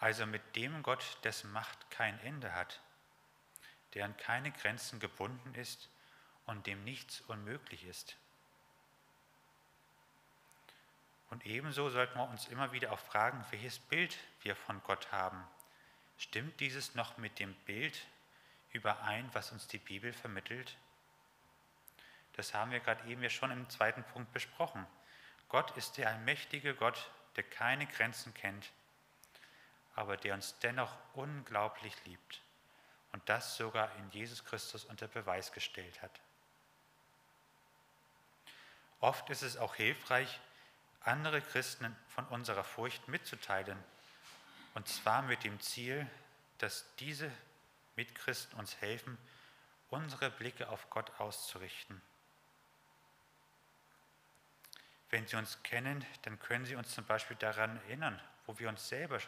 Also 0.05 0.27
mit 0.27 0.55
dem 0.55 0.83
Gott, 0.83 1.17
dessen 1.25 1.51
Macht 1.51 1.91
kein 1.91 2.21
Ende 2.21 2.53
hat, 2.53 2.83
der 3.95 4.05
an 4.05 4.15
keine 4.19 4.53
Grenzen 4.53 5.01
gebunden 5.01 5.55
ist 5.55 5.89
und 6.45 6.67
dem 6.67 6.85
nichts 6.85 7.23
unmöglich 7.23 7.87
ist. 7.87 8.15
Und 11.31 11.47
ebenso 11.47 11.89
sollten 11.89 12.19
wir 12.19 12.29
uns 12.29 12.49
immer 12.49 12.71
wieder 12.73 12.93
auch 12.93 12.99
fragen, 12.99 13.47
welches 13.49 13.79
Bild 13.79 14.19
wir 14.43 14.55
von 14.55 14.83
Gott 14.83 15.11
haben. 15.11 15.43
Stimmt 16.19 16.61
dieses 16.61 16.95
noch 16.95 17.17
mit 17.17 17.39
dem 17.39 17.55
Bild 17.65 17.99
überein, 18.73 19.31
was 19.33 19.53
uns 19.53 19.69
die 19.69 19.79
Bibel 19.79 20.13
vermittelt? 20.13 20.77
Das 22.35 22.53
haben 22.53 22.73
wir 22.73 22.81
gerade 22.81 23.09
eben 23.09 23.23
ja 23.23 23.31
schon 23.31 23.51
im 23.51 23.71
zweiten 23.71 24.05
Punkt 24.05 24.35
besprochen. 24.35 24.87
Gott 25.49 25.75
ist 25.79 25.97
der 25.97 26.11
allmächtige 26.11 26.75
Gott, 26.75 27.11
der 27.37 27.45
keine 27.45 27.87
Grenzen 27.87 28.35
kennt, 28.35 28.71
aber 29.95 30.17
der 30.17 30.35
uns 30.35 30.59
dennoch 30.59 30.97
unglaublich 31.15 31.95
liebt 32.05 32.43
und 33.13 33.29
das 33.29 33.57
sogar 33.57 33.95
in 33.97 34.11
Jesus 34.11 34.45
Christus 34.45 34.85
unter 34.85 35.09
Beweis 35.09 35.53
gestellt 35.53 36.03
hat. 36.03 36.21
Oft 39.01 39.29
ist 39.31 39.43
es 39.43 39.57
auch 39.57 39.75
hilfreich, 39.75 40.41
andere 41.01 41.41
Christen 41.43 41.95
von 42.09 42.27
unserer 42.29 42.65
Furcht 42.65 43.07
mitzuteilen. 43.09 43.79
Und 44.75 44.89
zwar 44.89 45.23
mit 45.23 45.45
dem 45.45 45.61
Ziel, 45.61 46.11
dass 46.59 46.87
diese 46.97 47.31
Mitchristen 47.97 48.59
uns 48.59 48.81
helfen, 48.81 49.19
unsere 49.91 50.31
Blicke 50.31 50.69
auf 50.69 50.91
Gott 50.91 51.13
auszurichten. 51.21 52.01
Wenn 55.11 55.27
sie 55.27 55.37
uns 55.37 55.63
kennen, 55.63 56.05
dann 56.23 56.41
können 56.41 56.65
sie 56.65 56.75
uns 56.75 56.93
zum 56.93 57.05
Beispiel 57.05 57.37
daran 57.37 57.77
erinnern, 57.85 58.21
wo 58.47 58.59
wir 58.59 58.69
uns 58.69 58.89
selber, 58.89 59.21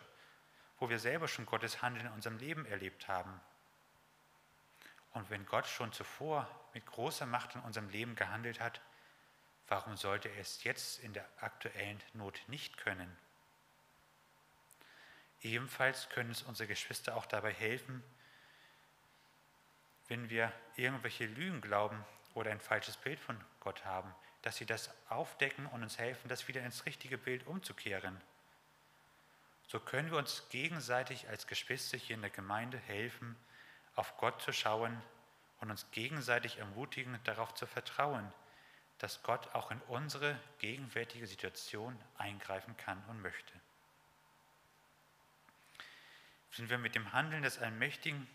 wo 0.79 0.89
wir 0.89 0.99
selber 0.99 1.29
schon 1.29 1.47
Gottes 1.47 1.83
Handeln 1.83 2.07
in 2.07 2.13
unserem 2.13 2.39
Leben 2.39 2.67
erlebt 2.67 3.09
haben. 3.09 3.41
Und 5.13 5.31
wenn 5.31 5.47
Gott 5.47 5.67
schon 5.67 5.93
zuvor 5.93 6.49
mit 6.75 6.85
großer 6.87 7.27
Macht 7.27 7.55
in 7.55 7.63
unserem 7.63 7.89
Leben 7.89 8.15
gehandelt 8.17 8.61
hat, 8.61 8.81
Warum 9.69 9.97
sollte 9.97 10.29
er 10.29 10.41
es 10.41 10.63
jetzt 10.63 11.01
in 11.01 11.13
der 11.13 11.27
aktuellen 11.41 12.01
Not 12.15 12.41
nicht 12.47 12.77
können? 12.77 13.17
Ebenfalls 15.43 16.09
können 16.09 16.31
es 16.31 16.43
unsere 16.43 16.69
Geschwister 16.69 17.17
auch 17.17 17.27
dabei 17.27 17.53
helfen, 17.53 18.03
wenn 20.09 20.31
wir 20.31 20.53
irgendwelche 20.77 21.27
Lügen 21.27 21.61
glauben 21.61 22.05
oder 22.35 22.53
ein 22.53 22.61
falsches 22.61 22.97
Bild 22.97 23.19
von 23.19 23.43
Gott 23.59 23.85
haben, 23.85 24.15
dass 24.43 24.57
sie 24.57 24.67
das 24.67 24.91
aufdecken 25.09 25.67
und 25.67 25.83
uns 25.83 25.99
helfen, 25.99 26.29
das 26.29 26.47
wieder 26.47 26.63
ins 26.63 26.87
richtige 26.87 27.19
Bild 27.19 27.47
umzukehren. 27.47 28.21
So 29.67 29.81
können 29.81 30.11
wir 30.11 30.19
uns 30.19 30.45
gegenseitig 30.51 31.29
als 31.29 31.47
Geschwister 31.47 31.99
hier 31.99 32.15
in 32.15 32.23
der 32.23 32.31
Gemeinde 32.31 32.79
helfen, 32.79 33.37
auf 33.97 34.17
Gott 34.17 34.41
zu 34.43 34.53
schauen 34.53 35.03
und 35.61 35.71
uns 35.71 35.91
gegenseitig 35.91 36.59
ermutigen, 36.59 37.19
darauf 37.25 37.55
zu 37.55 37.67
vertrauen, 37.67 38.33
dass 38.99 39.23
Gott 39.23 39.55
auch 39.55 39.71
in 39.71 39.81
unsere 39.89 40.39
gegenwärtige 40.59 41.27
Situation 41.27 41.99
eingreifen 42.17 42.77
kann 42.77 43.03
und 43.09 43.21
möchte. 43.21 43.53
Wenn 46.57 46.71
wir 46.71 46.79
mit 46.79 46.95
dem 46.95 47.13
Handeln 47.13 47.43
des 47.43 47.59
allmächtigen 47.59 48.27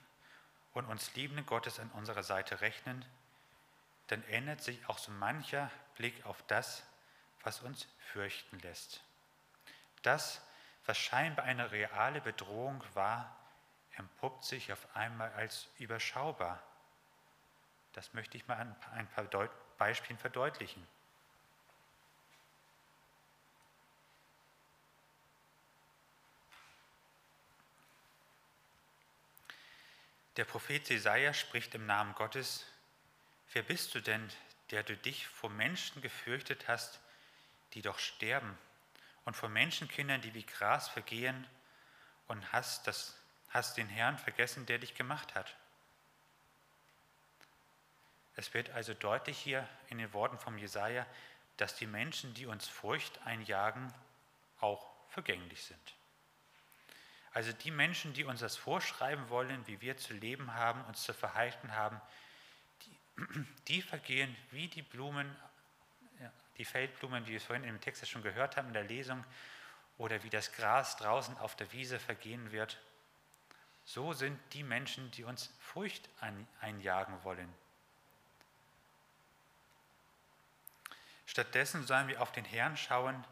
und 0.74 0.86
uns 0.86 1.16
liebenden 1.16 1.46
Gottes 1.46 1.80
an 1.80 1.90
unserer 1.92 2.24
Seite 2.24 2.62
rechnen, 2.62 3.04
dann 4.08 4.24
ändert 4.26 4.62
sich 4.62 4.88
auch 4.88 4.98
so 4.98 5.12
mancher 5.12 5.72
Blick 5.96 6.26
auf 6.26 6.44
das, 6.48 6.84
was 7.44 7.62
uns 7.62 7.88
fürchten 8.12 8.60
lässt. 8.60 9.02
Das, 10.04 10.42
was 10.92 10.98
scheinbar 10.98 11.46
eine 11.46 11.72
reale 11.72 12.20
Bedrohung 12.20 12.84
war, 12.96 13.34
entpuppt 13.96 14.44
sich 14.44 14.74
auf 14.74 14.94
einmal 14.94 15.32
als 15.36 15.70
überschaubar. 15.78 16.62
Das 17.94 18.14
möchte 18.14 18.36
ich 18.36 18.46
mal 18.46 18.58
an 18.58 18.76
ein 18.92 19.08
paar 19.08 19.24
Beispielen 19.78 20.20
verdeutlichen. 20.20 20.86
Der 30.36 30.44
Prophet 30.44 30.90
Jesaja 30.90 31.34
spricht 31.34 31.74
im 31.74 31.86
Namen 31.86 32.14
Gottes: 32.16 32.66
Wer 33.54 33.64
bist 33.64 33.96
du 33.96 34.02
denn, 34.02 34.28
der 34.72 34.84
du 34.84 34.98
dich 34.98 35.26
vor 35.26 35.50
Menschen 35.50 36.02
gefürchtet 36.02 36.68
hast, 36.68 37.00
die 37.76 37.82
doch 37.82 37.98
sterben, 37.98 38.58
und 39.26 39.36
vor 39.36 39.50
Menschenkindern, 39.50 40.22
die 40.22 40.34
wie 40.34 40.46
Gras 40.46 40.88
vergehen, 40.88 41.48
und 42.28 42.52
hast, 42.54 42.88
das, 42.88 43.20
hast 43.50 43.76
den 43.78 43.90
Herrn 43.90 44.18
vergessen, 44.18 44.66
der 44.66 44.80
dich 44.80 44.96
gemacht 44.96 45.36
hat? 45.36 45.56
Es 48.36 48.54
wird 48.54 48.70
also 48.70 48.94
deutlich 48.94 49.38
hier 49.38 49.68
in 49.90 49.98
den 49.98 50.14
Worten 50.14 50.38
vom 50.38 50.58
Jesaja, 50.58 51.06
dass 51.58 51.76
die 51.76 51.88
Menschen, 51.88 52.34
die 52.34 52.46
uns 52.46 52.68
Furcht 52.68 53.20
einjagen, 53.26 53.94
auch 54.62 54.90
vergänglich 55.10 55.64
sind. 55.64 55.94
Also 57.34 57.52
die 57.54 57.72
Menschen, 57.72 58.14
die 58.14 58.24
uns 58.24 58.42
das 58.42 58.58
vorschreiben 58.58 59.30
wollen, 59.30 59.66
wie 59.68 59.80
wir 59.82 59.98
zu 59.98 60.14
leben 60.14 60.54
haben, 60.54 60.84
uns 60.86 61.04
zu 61.04 61.14
verhalten 61.14 61.74
haben, 61.74 62.02
die, 62.86 62.98
die 63.68 63.82
vergehen 63.82 64.36
wie 64.52 64.68
die 64.68 64.82
Blumen, 64.82 65.36
die 66.62 66.66
Feldblumen, 66.66 67.26
wie 67.26 67.32
wir 67.32 67.42
vorhin 67.42 67.64
im 67.64 67.82
Text 67.82 68.08
schon 68.08 68.22
gehört 68.22 68.56
haben 68.56 68.68
in 68.68 68.76
der 68.76 68.84
Lesung, 68.84 69.26
oder 69.98 70.22
wie 70.22 70.30
das 70.30 70.52
Gras 70.52 70.96
draußen 70.98 71.36
auf 71.40 71.56
der 71.56 71.72
Wiese 71.72 71.98
vergehen 71.98 72.52
wird. 72.52 72.80
So 73.84 74.14
sind 74.14 74.40
die 74.54 74.62
Menschen, 74.62 75.10
die 75.10 75.24
uns 75.24 75.52
Furcht 75.60 76.08
einjagen 76.60 77.24
wollen. 77.24 77.52
Stattdessen 81.26 81.88
sollen 81.88 82.08
wir 82.08 82.22
auf 82.22 82.32
den 82.32 82.46
Herrn 82.46 82.78
schauen, 82.78 83.26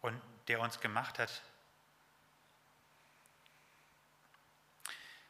und 0.00 0.20
der 0.48 0.58
uns 0.58 0.80
gemacht 0.80 1.20
hat, 1.20 1.42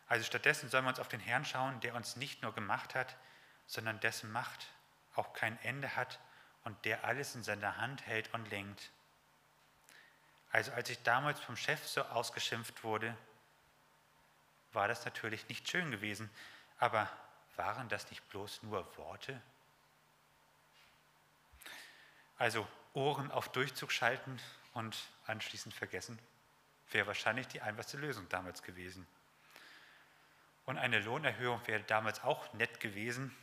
Also 0.09 0.27
stattdessen 0.27 0.69
sollen 0.69 0.85
wir 0.85 0.91
uns 0.91 1.01
auf 1.01 1.09
den 1.09 1.21
Herrn 1.21 1.47
schauen, 1.47 1.81
der 1.81 1.95
uns 1.95 2.17
nicht 2.17 2.43
nur 2.43 2.55
gemacht 2.55 2.95
hat, 2.95 3.17
sondern 3.67 3.99
dessen 4.01 4.31
Macht 4.31 4.67
auch 5.15 5.33
kein 5.33 5.59
Ende 5.63 5.97
hat 5.97 6.19
und 6.65 6.85
der 6.85 7.05
alles 7.05 7.35
in 7.35 7.43
seiner 7.43 7.77
Hand 7.77 8.07
hält 8.07 8.33
und 8.35 8.51
lenkt. 8.51 8.91
Also 10.51 10.73
als 10.73 10.91
ich 10.91 11.03
damals 11.03 11.41
vom 11.41 11.57
Chef 11.57 11.87
so 11.87 12.03
ausgeschimpft 12.03 12.85
wurde, 12.85 13.17
war 14.73 14.89
das 14.89 15.05
natürlich 15.05 15.49
nicht 15.49 15.69
schön 15.69 15.91
gewesen, 15.91 16.31
aber 16.79 17.11
waren 17.57 17.89
das 17.89 18.11
nicht 18.11 18.27
bloß 18.29 18.63
nur 18.63 18.97
Worte? 18.97 19.41
Also 22.39 22.67
Ohren 22.95 23.31
auf 23.31 23.51
Durchzug 23.51 23.93
schalten 23.93 24.39
und 24.75 24.97
anschließend 25.27 25.75
vergessen, 25.75 26.19
wäre 26.91 27.07
wahrscheinlich 27.07 27.49
die 27.49 27.61
einfachste 27.61 27.97
Lösung 27.97 28.29
damals 28.29 28.63
gewesen. 28.63 29.07
Und 30.65 30.79
eine 30.79 31.01
Lohnerhöhung 31.01 31.67
wäre 31.67 31.83
damals 31.83 32.23
auch 32.23 32.53
nett 32.55 32.81
gewesen, 32.81 33.35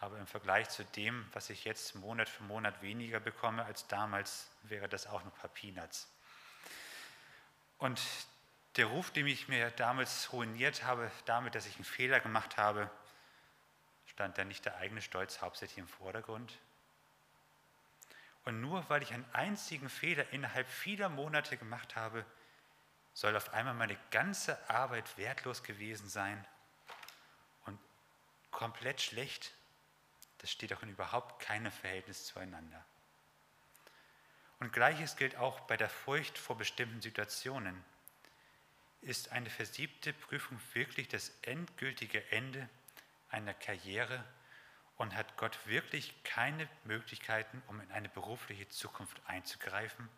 aber 0.00 0.18
im 0.18 0.26
Vergleich 0.26 0.68
zu 0.68 0.84
dem, 0.84 1.26
was 1.32 1.50
ich 1.50 1.64
jetzt 1.64 1.94
Monat 1.96 2.28
für 2.28 2.44
Monat 2.44 2.82
weniger 2.82 3.20
bekomme 3.20 3.64
als 3.64 3.86
damals, 3.88 4.48
wäre 4.62 4.88
das 4.88 5.06
auch 5.06 5.24
ein 5.24 5.30
paar 5.32 5.50
Peanuts. 5.50 6.08
Und 7.78 8.00
der 8.76 8.86
Ruf, 8.86 9.10
den 9.10 9.26
ich 9.26 9.48
mir 9.48 9.70
damals 9.72 10.32
ruiniert 10.32 10.84
habe, 10.84 11.10
damit, 11.24 11.54
dass 11.54 11.66
ich 11.66 11.76
einen 11.76 11.84
Fehler 11.84 12.20
gemacht 12.20 12.56
habe, 12.56 12.90
stand 14.06 14.38
da 14.38 14.44
nicht 14.44 14.64
der 14.64 14.76
eigene 14.76 15.02
Stolz 15.02 15.40
hauptsächlich 15.40 15.78
im 15.78 15.88
Vordergrund. 15.88 16.58
Und 18.44 18.60
nur 18.60 18.88
weil 18.88 19.02
ich 19.02 19.12
einen 19.12 19.28
einzigen 19.32 19.88
Fehler 19.88 20.32
innerhalb 20.32 20.68
vieler 20.68 21.08
Monate 21.08 21.56
gemacht 21.56 21.96
habe, 21.96 22.24
soll 23.14 23.36
auf 23.36 23.52
einmal 23.52 23.74
meine 23.74 23.98
ganze 24.10 24.56
Arbeit 24.70 25.18
wertlos 25.18 25.64
gewesen 25.64 26.08
sein 26.08 26.46
und 27.66 27.78
komplett 28.52 29.00
schlecht. 29.00 29.52
Das 30.38 30.50
steht 30.50 30.72
auch 30.72 30.82
in 30.82 30.90
überhaupt 30.90 31.42
keinem 31.42 31.72
Verhältnis 31.72 32.26
zueinander. 32.26 32.84
Und 34.60 34.72
gleiches 34.72 35.16
gilt 35.16 35.36
auch 35.36 35.60
bei 35.60 35.76
der 35.76 35.88
Furcht 35.88 36.36
vor 36.36 36.56
bestimmten 36.56 37.00
Situationen. 37.00 37.84
Ist 39.02 39.30
eine 39.30 39.50
versiebte 39.50 40.12
Prüfung 40.12 40.60
wirklich 40.72 41.08
das 41.08 41.30
endgültige 41.42 42.30
Ende 42.32 42.68
einer 43.30 43.54
Karriere 43.54 44.24
und 44.96 45.14
hat 45.14 45.36
Gott 45.36 45.56
wirklich 45.66 46.12
keine 46.24 46.68
Möglichkeiten, 46.84 47.62
um 47.68 47.80
in 47.80 47.90
eine 47.92 48.08
berufliche 48.08 48.68
Zukunft 48.68 49.20
einzugreifen? 49.26 50.08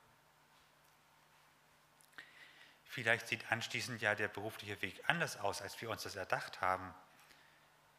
Vielleicht 2.85 3.29
sieht 3.29 3.53
anschließend 3.53 4.01
ja 4.03 4.15
der 4.15 4.29
berufliche 4.29 4.81
Weg 4.83 5.01
anders 5.07 5.39
aus, 5.39 5.63
als 5.63 5.81
wir 5.81 5.91
uns 5.91 6.03
das 6.03 6.17
erdacht 6.17 6.61
haben. 6.61 6.93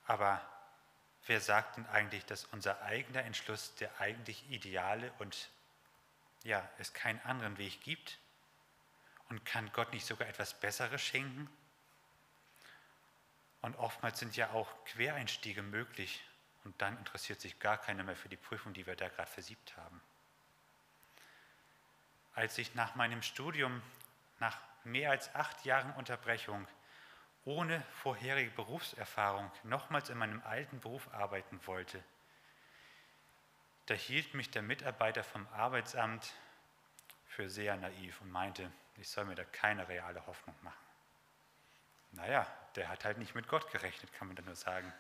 Aber 0.06 0.42
wer 1.28 1.42
sagt 1.42 1.78
denn 1.78 1.86
eigentlich, 1.88 2.26
dass 2.26 2.46
unser 2.46 2.82
eigener 2.82 3.24
Entschluss 3.24 3.76
der 3.76 4.00
eigentlich 4.00 4.50
ideale 4.50 5.12
und 5.20 5.50
ja, 6.44 6.68
es 6.80 6.94
keinen 6.94 7.22
anderen 7.22 7.58
Weg 7.58 7.82
gibt? 7.82 8.18
Und 9.30 9.46
kann 9.46 9.72
Gott 9.72 9.94
nicht 9.94 10.06
sogar 10.06 10.28
etwas 10.28 10.60
Besseres 10.60 11.02
schenken? 11.02 11.50
Und 13.62 13.78
oftmals 13.78 14.20
sind 14.20 14.36
ja 14.36 14.50
auch 14.52 14.68
Quereinstiege 14.86 15.62
möglich 15.62 16.24
und 16.64 16.80
dann 16.82 16.98
interessiert 16.98 17.40
sich 17.40 17.60
gar 17.60 17.78
keiner 17.78 18.04
mehr 18.04 18.16
für 18.16 18.30
die 18.30 18.38
Prüfung, 18.38 18.74
die 18.74 18.86
wir 18.86 18.96
da 18.96 19.08
gerade 19.08 19.30
versiebt 19.30 19.78
haben. 19.78 20.02
Als 22.34 22.58
ich 22.58 22.76
nach 22.76 22.96
meinem 22.96 23.22
Studium 23.22 23.82
nach 24.40 24.58
mehr 24.84 25.12
als 25.12 25.34
acht 25.36 25.64
Jahren 25.66 25.94
Unterbrechung 25.94 26.68
ohne 27.46 27.82
vorherige 28.04 28.52
Berufserfahrung 28.52 29.52
nochmals 29.64 30.10
in 30.10 30.18
meinem 30.18 30.42
alten 30.46 30.80
Beruf 30.80 31.12
arbeiten 31.14 31.60
wollte, 31.66 32.04
da 33.88 33.94
hielt 33.96 34.34
mich 34.34 34.50
der 34.52 34.62
Mitarbeiter 34.62 35.24
vom 35.24 35.48
Arbeitsamt 35.54 36.34
für 37.28 37.50
sehr 37.50 37.76
naiv 37.78 38.22
und 38.22 38.32
meinte, 38.32 38.72
ich 38.98 39.10
soll 39.10 39.26
mir 39.26 39.36
da 39.36 39.44
keine 39.44 39.88
reale 39.88 40.26
Hoffnung 40.28 40.56
machen. 40.62 40.78
Naja, 42.12 42.46
der 42.76 42.90
hat 42.90 43.06
halt 43.06 43.18
nicht 43.18 43.36
mit 43.36 43.48
Gott 43.48 43.72
gerechnet, 43.72 44.12
kann 44.14 44.28
man 44.28 44.36
dann 44.36 44.46
nur 44.46 44.56
sagen. 44.56 44.92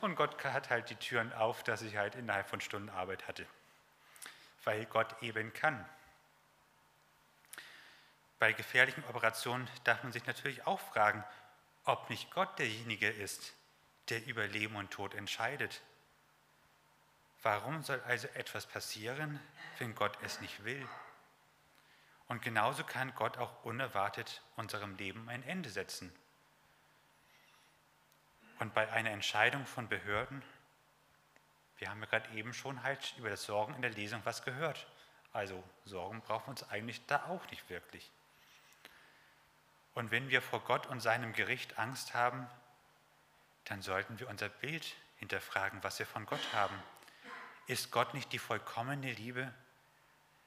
Und 0.00 0.16
Gott 0.16 0.42
hat 0.44 0.70
halt 0.70 0.90
die 0.90 0.96
Türen 0.96 1.32
auf, 1.32 1.62
dass 1.64 1.82
ich 1.82 1.96
halt 1.96 2.14
innerhalb 2.14 2.48
von 2.48 2.60
Stunden 2.60 2.88
Arbeit 2.88 3.26
hatte. 3.26 3.46
Weil 4.64 4.86
Gott 4.86 5.22
eben 5.22 5.52
kann. 5.52 5.84
Bei 8.38 8.52
gefährlichen 8.52 9.04
Operationen 9.04 9.68
darf 9.84 10.02
man 10.02 10.12
sich 10.12 10.26
natürlich 10.26 10.66
auch 10.66 10.80
fragen, 10.80 11.24
ob 11.86 12.10
nicht 12.10 12.30
Gott 12.30 12.58
derjenige 12.58 13.08
ist, 13.08 13.54
der 14.08 14.24
über 14.26 14.46
Leben 14.46 14.76
und 14.76 14.90
Tod 14.90 15.14
entscheidet. 15.14 15.82
Warum 17.42 17.82
soll 17.82 18.00
also 18.02 18.26
etwas 18.28 18.66
passieren, 18.66 19.40
wenn 19.78 19.94
Gott 19.94 20.18
es 20.22 20.40
nicht 20.40 20.64
will? 20.64 20.86
Und 22.28 22.42
genauso 22.42 22.82
kann 22.82 23.14
Gott 23.14 23.38
auch 23.38 23.64
unerwartet 23.64 24.42
unserem 24.56 24.96
Leben 24.96 25.28
ein 25.28 25.44
Ende 25.44 25.70
setzen. 25.70 26.12
Und 28.58 28.74
bei 28.74 28.90
einer 28.90 29.10
Entscheidung 29.10 29.64
von 29.64 29.88
Behörden, 29.88 30.42
wir 31.78 31.88
haben 31.88 32.00
ja 32.00 32.06
gerade 32.06 32.34
eben 32.34 32.52
schon 32.52 32.82
halt 32.82 33.14
über 33.18 33.30
das 33.30 33.44
Sorgen 33.44 33.74
in 33.74 33.82
der 33.82 33.92
Lesung 33.92 34.22
was 34.24 34.42
gehört. 34.42 34.88
Also 35.32 35.62
Sorgen 35.84 36.20
brauchen 36.22 36.46
wir 36.46 36.50
uns 36.50 36.68
eigentlich 36.68 37.04
da 37.06 37.26
auch 37.26 37.48
nicht 37.50 37.68
wirklich. 37.70 38.10
Und 39.96 40.10
wenn 40.10 40.28
wir 40.28 40.42
vor 40.42 40.60
Gott 40.60 40.86
und 40.88 41.00
seinem 41.00 41.32
Gericht 41.32 41.78
Angst 41.78 42.12
haben, 42.12 42.46
dann 43.64 43.80
sollten 43.80 44.20
wir 44.20 44.28
unser 44.28 44.50
Bild 44.50 44.94
hinterfragen, 45.16 45.82
was 45.82 45.98
wir 45.98 46.04
von 46.04 46.26
Gott 46.26 46.52
haben. 46.52 46.76
Ist 47.66 47.90
Gott 47.92 48.12
nicht 48.12 48.30
die 48.34 48.38
vollkommene 48.38 49.10
Liebe? 49.14 49.54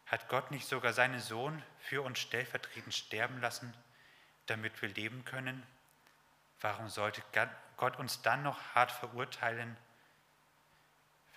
Hat 0.05 0.29
Gott 0.29 0.51
nicht 0.51 0.67
sogar 0.67 0.93
seinen 0.93 1.19
Sohn 1.19 1.63
für 1.79 2.03
uns 2.03 2.19
stellvertretend 2.19 2.93
sterben 2.93 3.41
lassen, 3.41 3.73
damit 4.45 4.79
wir 4.83 4.89
leben 4.89 5.25
können? 5.25 5.65
Warum 6.61 6.87
sollte 6.87 7.23
Gott 7.75 7.97
uns 7.97 8.21
dann 8.21 8.43
noch 8.43 8.75
hart 8.75 8.91
verurteilen, 8.91 9.75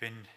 wenn 0.00 0.28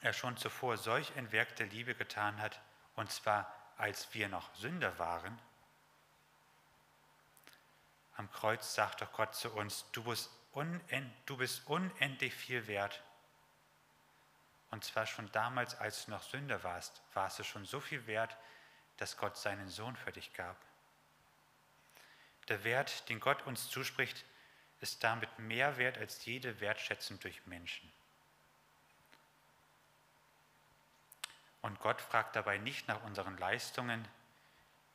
er 0.00 0.14
schon 0.14 0.38
zuvor 0.38 0.78
solch 0.78 1.14
ein 1.18 1.30
Werk 1.30 1.56
der 1.56 1.66
Liebe 1.66 1.94
getan 1.94 2.40
hat, 2.40 2.58
und 2.94 3.12
zwar 3.12 3.54
als 3.76 4.14
wir 4.14 4.30
noch 4.30 4.54
Sünder 4.54 4.98
waren? 4.98 5.38
Am 8.16 8.30
Kreuz 8.32 8.74
sagt 8.74 9.00
doch 9.00 9.12
Gott 9.12 9.34
zu 9.34 9.50
uns, 9.52 9.84
du 9.92 10.02
bist, 10.04 10.30
unend, 10.52 11.12
du 11.26 11.36
bist 11.36 11.66
unendlich 11.66 12.34
viel 12.34 12.66
wert. 12.66 13.02
Und 14.70 14.84
zwar 14.84 15.06
schon 15.06 15.30
damals, 15.32 15.74
als 15.76 16.04
du 16.04 16.12
noch 16.12 16.22
Sünder 16.22 16.62
warst, 16.62 17.02
warst 17.14 17.38
du 17.38 17.44
schon 17.44 17.64
so 17.64 17.80
viel 17.80 18.06
wert, 18.06 18.36
dass 18.98 19.16
Gott 19.16 19.36
seinen 19.36 19.68
Sohn 19.68 19.96
für 19.96 20.12
dich 20.12 20.32
gab. 20.34 20.56
Der 22.48 22.64
Wert, 22.64 23.08
den 23.08 23.20
Gott 23.20 23.46
uns 23.46 23.68
zuspricht, 23.68 24.24
ist 24.80 25.02
damit 25.04 25.38
mehr 25.38 25.76
wert 25.76 25.98
als 25.98 26.24
jede 26.24 26.60
Wertschätzung 26.60 27.18
durch 27.20 27.46
Menschen. 27.46 27.90
Und 31.62 31.78
Gott 31.80 32.00
fragt 32.00 32.36
dabei 32.36 32.58
nicht 32.58 32.88
nach 32.88 33.02
unseren 33.04 33.36
Leistungen, 33.36 34.06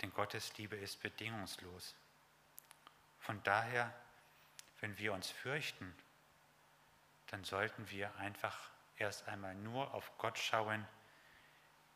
denn 0.01 0.11
Gottes 0.13 0.57
Liebe 0.57 0.75
ist 0.75 1.01
bedingungslos. 1.01 1.95
Von 3.25 3.41
daher, 3.41 3.91
wenn 4.81 4.99
wir 4.99 5.11
uns 5.11 5.31
fürchten, 5.31 5.95
dann 7.27 7.43
sollten 7.43 7.89
wir 7.89 8.15
einfach 8.17 8.69
erst 8.97 9.27
einmal 9.27 9.55
nur 9.55 9.95
auf 9.95 10.15
Gott 10.19 10.37
schauen, 10.37 10.87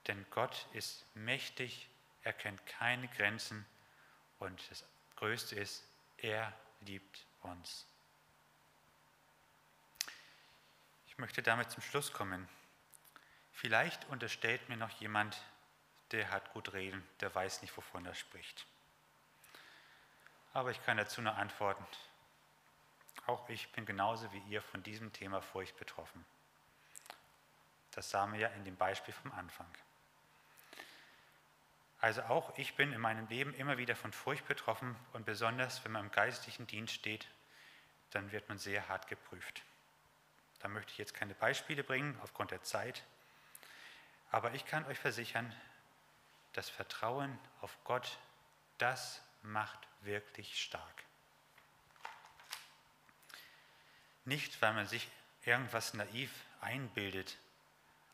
denn 0.08 0.26
Gott 0.32 0.66
ist 0.74 1.06
mächtig, 1.16 1.88
er 2.24 2.34
kennt 2.34 2.66
keine 2.66 3.08
Grenzen 3.10 3.64
und 4.40 4.60
das 4.72 4.84
Größte 5.18 5.56
ist, 5.56 5.84
er 6.18 6.52
liebt 6.82 7.28
uns. 7.44 7.86
Ich 11.10 11.20
möchte 11.20 11.44
damit 11.44 11.70
zum 11.70 11.84
Schluss 11.84 12.12
kommen. 12.12 12.50
Vielleicht 13.52 14.10
unterstellt 14.10 14.68
mir 14.68 14.78
noch 14.78 15.00
jemand, 15.00 15.40
der 16.12 16.32
hat 16.32 16.54
gut 16.54 16.74
reden, 16.74 17.08
der 17.22 17.36
weiß 17.36 17.62
nicht, 17.62 17.78
wovon 17.78 18.08
er 18.08 18.16
spricht. 18.16 18.66
Aber 20.54 20.72
ich 20.72 20.84
kann 20.86 20.98
dazu 20.98 21.22
nur 21.22 21.36
antworten. 21.36 21.86
Auch 23.28 23.48
ich 23.50 23.72
bin 23.72 23.86
genauso 23.86 24.32
wie 24.34 24.40
ihr 24.50 24.62
von 24.62 24.82
diesem 24.82 25.14
Thema 25.14 25.42
Furcht 25.42 25.78
betroffen. 25.78 26.26
Das 27.92 28.10
sahen 28.10 28.34
wir 28.34 28.40
ja 28.40 28.48
in 28.50 28.66
dem 28.66 28.76
Beispiel 28.76 29.14
vom 29.14 29.32
Anfang. 29.34 29.68
Also 32.02 32.22
auch 32.24 32.58
ich 32.58 32.76
bin 32.76 32.94
in 32.94 33.02
meinem 33.02 33.28
Leben 33.28 33.54
immer 33.54 33.78
wieder 33.78 33.96
von 33.96 34.14
Furcht 34.14 34.48
betroffen 34.48 34.96
und 35.14 35.26
besonders 35.26 35.84
wenn 35.84 35.92
man 35.92 36.06
im 36.06 36.12
geistlichen 36.12 36.66
Dienst 36.66 36.94
steht, 36.94 37.28
dann 38.12 38.32
wird 38.32 38.48
man 38.48 38.58
sehr 38.58 38.88
hart 38.88 39.08
geprüft. 39.08 39.64
Da 40.60 40.70
möchte 40.70 40.92
ich 40.94 40.98
jetzt 40.98 41.14
keine 41.14 41.36
Beispiele 41.36 41.84
bringen 41.84 42.18
aufgrund 42.24 42.52
der 42.52 42.64
Zeit, 42.64 43.04
aber 44.32 44.54
ich 44.54 44.66
kann 44.66 44.86
euch 44.86 45.00
versichern, 45.00 45.54
das 46.54 46.70
Vertrauen 46.70 47.38
auf 47.62 47.78
Gott, 47.84 48.18
das 48.78 49.22
macht 49.42 49.80
wirklich 50.02 50.62
stark. 50.62 51.04
Nicht, 54.26 54.62
weil 54.62 54.74
man 54.74 54.86
sich 54.86 55.10
irgendwas 55.46 55.94
naiv 55.94 56.32
einbildet, 56.62 57.38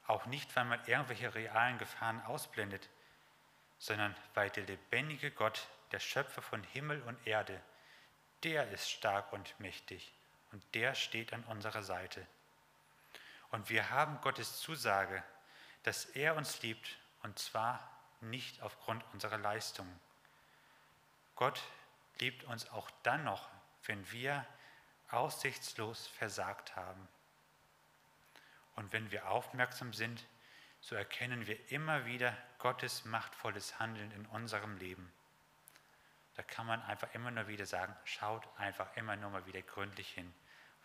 auch 0.07 0.25
nicht, 0.27 0.55
weil 0.55 0.65
man 0.65 0.85
irgendwelche 0.85 1.33
realen 1.33 1.77
Gefahren 1.77 2.21
ausblendet, 2.25 2.89
sondern 3.79 4.15
weil 4.33 4.49
der 4.51 4.65
lebendige 4.65 5.31
Gott, 5.31 5.67
der 5.91 5.99
Schöpfer 5.99 6.41
von 6.41 6.63
Himmel 6.63 7.01
und 7.03 7.25
Erde, 7.25 7.61
der 8.43 8.69
ist 8.71 8.89
stark 8.89 9.33
und 9.33 9.59
mächtig 9.59 10.13
und 10.51 10.63
der 10.75 10.93
steht 10.95 11.33
an 11.33 11.43
unserer 11.45 11.83
Seite. 11.83 12.25
Und 13.49 13.69
wir 13.69 13.89
haben 13.89 14.21
Gottes 14.21 14.59
Zusage, 14.59 15.23
dass 15.83 16.05
er 16.05 16.35
uns 16.35 16.61
liebt 16.61 16.97
und 17.23 17.39
zwar 17.39 17.91
nicht 18.21 18.61
aufgrund 18.61 19.03
unserer 19.13 19.37
Leistungen. 19.37 19.99
Gott 21.35 21.61
liebt 22.19 22.43
uns 22.45 22.69
auch 22.69 22.89
dann 23.03 23.23
noch, 23.23 23.49
wenn 23.85 24.11
wir 24.11 24.45
aussichtslos 25.11 26.07
versagt 26.07 26.75
haben. 26.75 27.07
Und 28.75 28.91
wenn 28.91 29.11
wir 29.11 29.29
aufmerksam 29.29 29.93
sind, 29.93 30.25
so 30.81 30.95
erkennen 30.95 31.47
wir 31.47 31.71
immer 31.71 32.05
wieder 32.05 32.37
Gottes 32.59 33.05
machtvolles 33.05 33.79
Handeln 33.79 34.11
in 34.11 34.25
unserem 34.27 34.77
Leben. 34.77 35.11
Da 36.35 36.43
kann 36.43 36.67
man 36.67 36.81
einfach 36.83 37.13
immer 37.13 37.31
nur 37.31 37.47
wieder 37.47 37.65
sagen, 37.65 37.95
schaut 38.03 38.45
einfach 38.57 38.95
immer 38.97 39.15
nur 39.15 39.29
mal 39.29 39.45
wieder 39.45 39.61
gründlich 39.61 40.11
hin, 40.11 40.33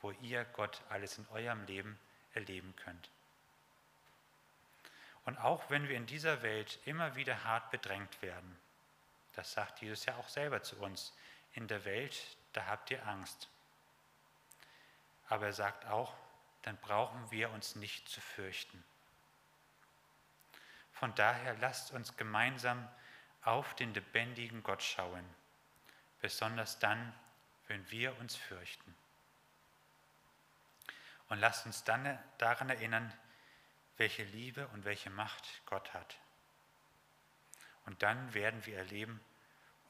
wo 0.00 0.12
ihr 0.12 0.44
Gott 0.44 0.80
alles 0.88 1.18
in 1.18 1.26
eurem 1.28 1.64
Leben 1.66 1.98
erleben 2.34 2.74
könnt. 2.76 3.10
Und 5.24 5.38
auch 5.38 5.68
wenn 5.70 5.88
wir 5.88 5.96
in 5.96 6.06
dieser 6.06 6.42
Welt 6.42 6.78
immer 6.84 7.16
wieder 7.16 7.44
hart 7.44 7.70
bedrängt 7.70 8.22
werden, 8.22 8.56
das 9.40 9.53
sagt 9.53 9.81
Jesus 9.81 10.05
ja 10.05 10.14
auch 10.16 10.29
selber 10.29 10.62
zu 10.62 10.76
uns, 10.81 11.14
in 11.55 11.66
der 11.66 11.87
Welt, 11.87 12.14
da 12.53 12.66
habt 12.66 12.90
ihr 12.90 13.07
Angst. 13.07 13.48
Aber 15.31 15.46
er 15.46 15.55
sagt 15.55 15.87
auch, 15.87 16.14
dann 16.61 16.76
brauchen 16.76 17.31
wir 17.31 17.48
uns 17.48 17.74
nicht 17.74 18.07
zu 18.07 18.20
fürchten. 18.20 18.85
Von 20.92 21.14
daher 21.14 21.57
lasst 21.57 21.90
uns 21.92 22.18
gemeinsam 22.18 22.87
auf 23.40 23.74
den 23.76 23.94
lebendigen 23.94 24.62
Gott 24.62 24.83
schauen, 24.83 25.24
besonders 26.20 26.79
dann, 26.79 27.14
wenn 27.66 27.90
wir 27.90 28.18
uns 28.18 28.37
fürchten. 28.37 28.94
Und 31.31 31.38
lasst 31.38 31.64
uns 31.64 31.83
dann 31.83 32.22
daran 32.37 32.68
erinnern, 32.68 33.11
welche 33.96 34.24
Liebe 34.24 34.68
und 34.68 34.85
welche 34.85 35.09
Macht 35.09 35.62
Gott 35.64 35.94
hat. 35.94 36.18
Und 37.87 38.03
dann 38.03 38.35
werden 38.35 38.66
wir 38.66 38.76
erleben, 38.76 39.18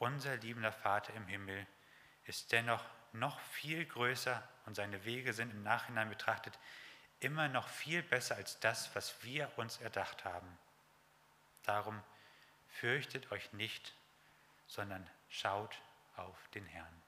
unser 0.00 0.36
liebender 0.38 0.72
Vater 0.72 1.14
im 1.14 1.26
Himmel 1.26 1.66
ist 2.24 2.50
dennoch 2.52 2.84
noch 3.12 3.38
viel 3.40 3.84
größer 3.84 4.42
und 4.66 4.74
seine 4.74 5.04
Wege 5.04 5.32
sind 5.32 5.50
im 5.50 5.62
Nachhinein 5.62 6.08
betrachtet 6.08 6.58
immer 7.20 7.48
noch 7.48 7.68
viel 7.68 8.02
besser 8.02 8.36
als 8.36 8.58
das, 8.60 8.94
was 8.96 9.22
wir 9.22 9.50
uns 9.56 9.78
erdacht 9.78 10.24
haben. 10.24 10.58
Darum 11.64 12.02
fürchtet 12.68 13.30
euch 13.30 13.52
nicht, 13.52 13.94
sondern 14.66 15.08
schaut 15.28 15.78
auf 16.16 16.48
den 16.54 16.64
Herrn. 16.64 16.99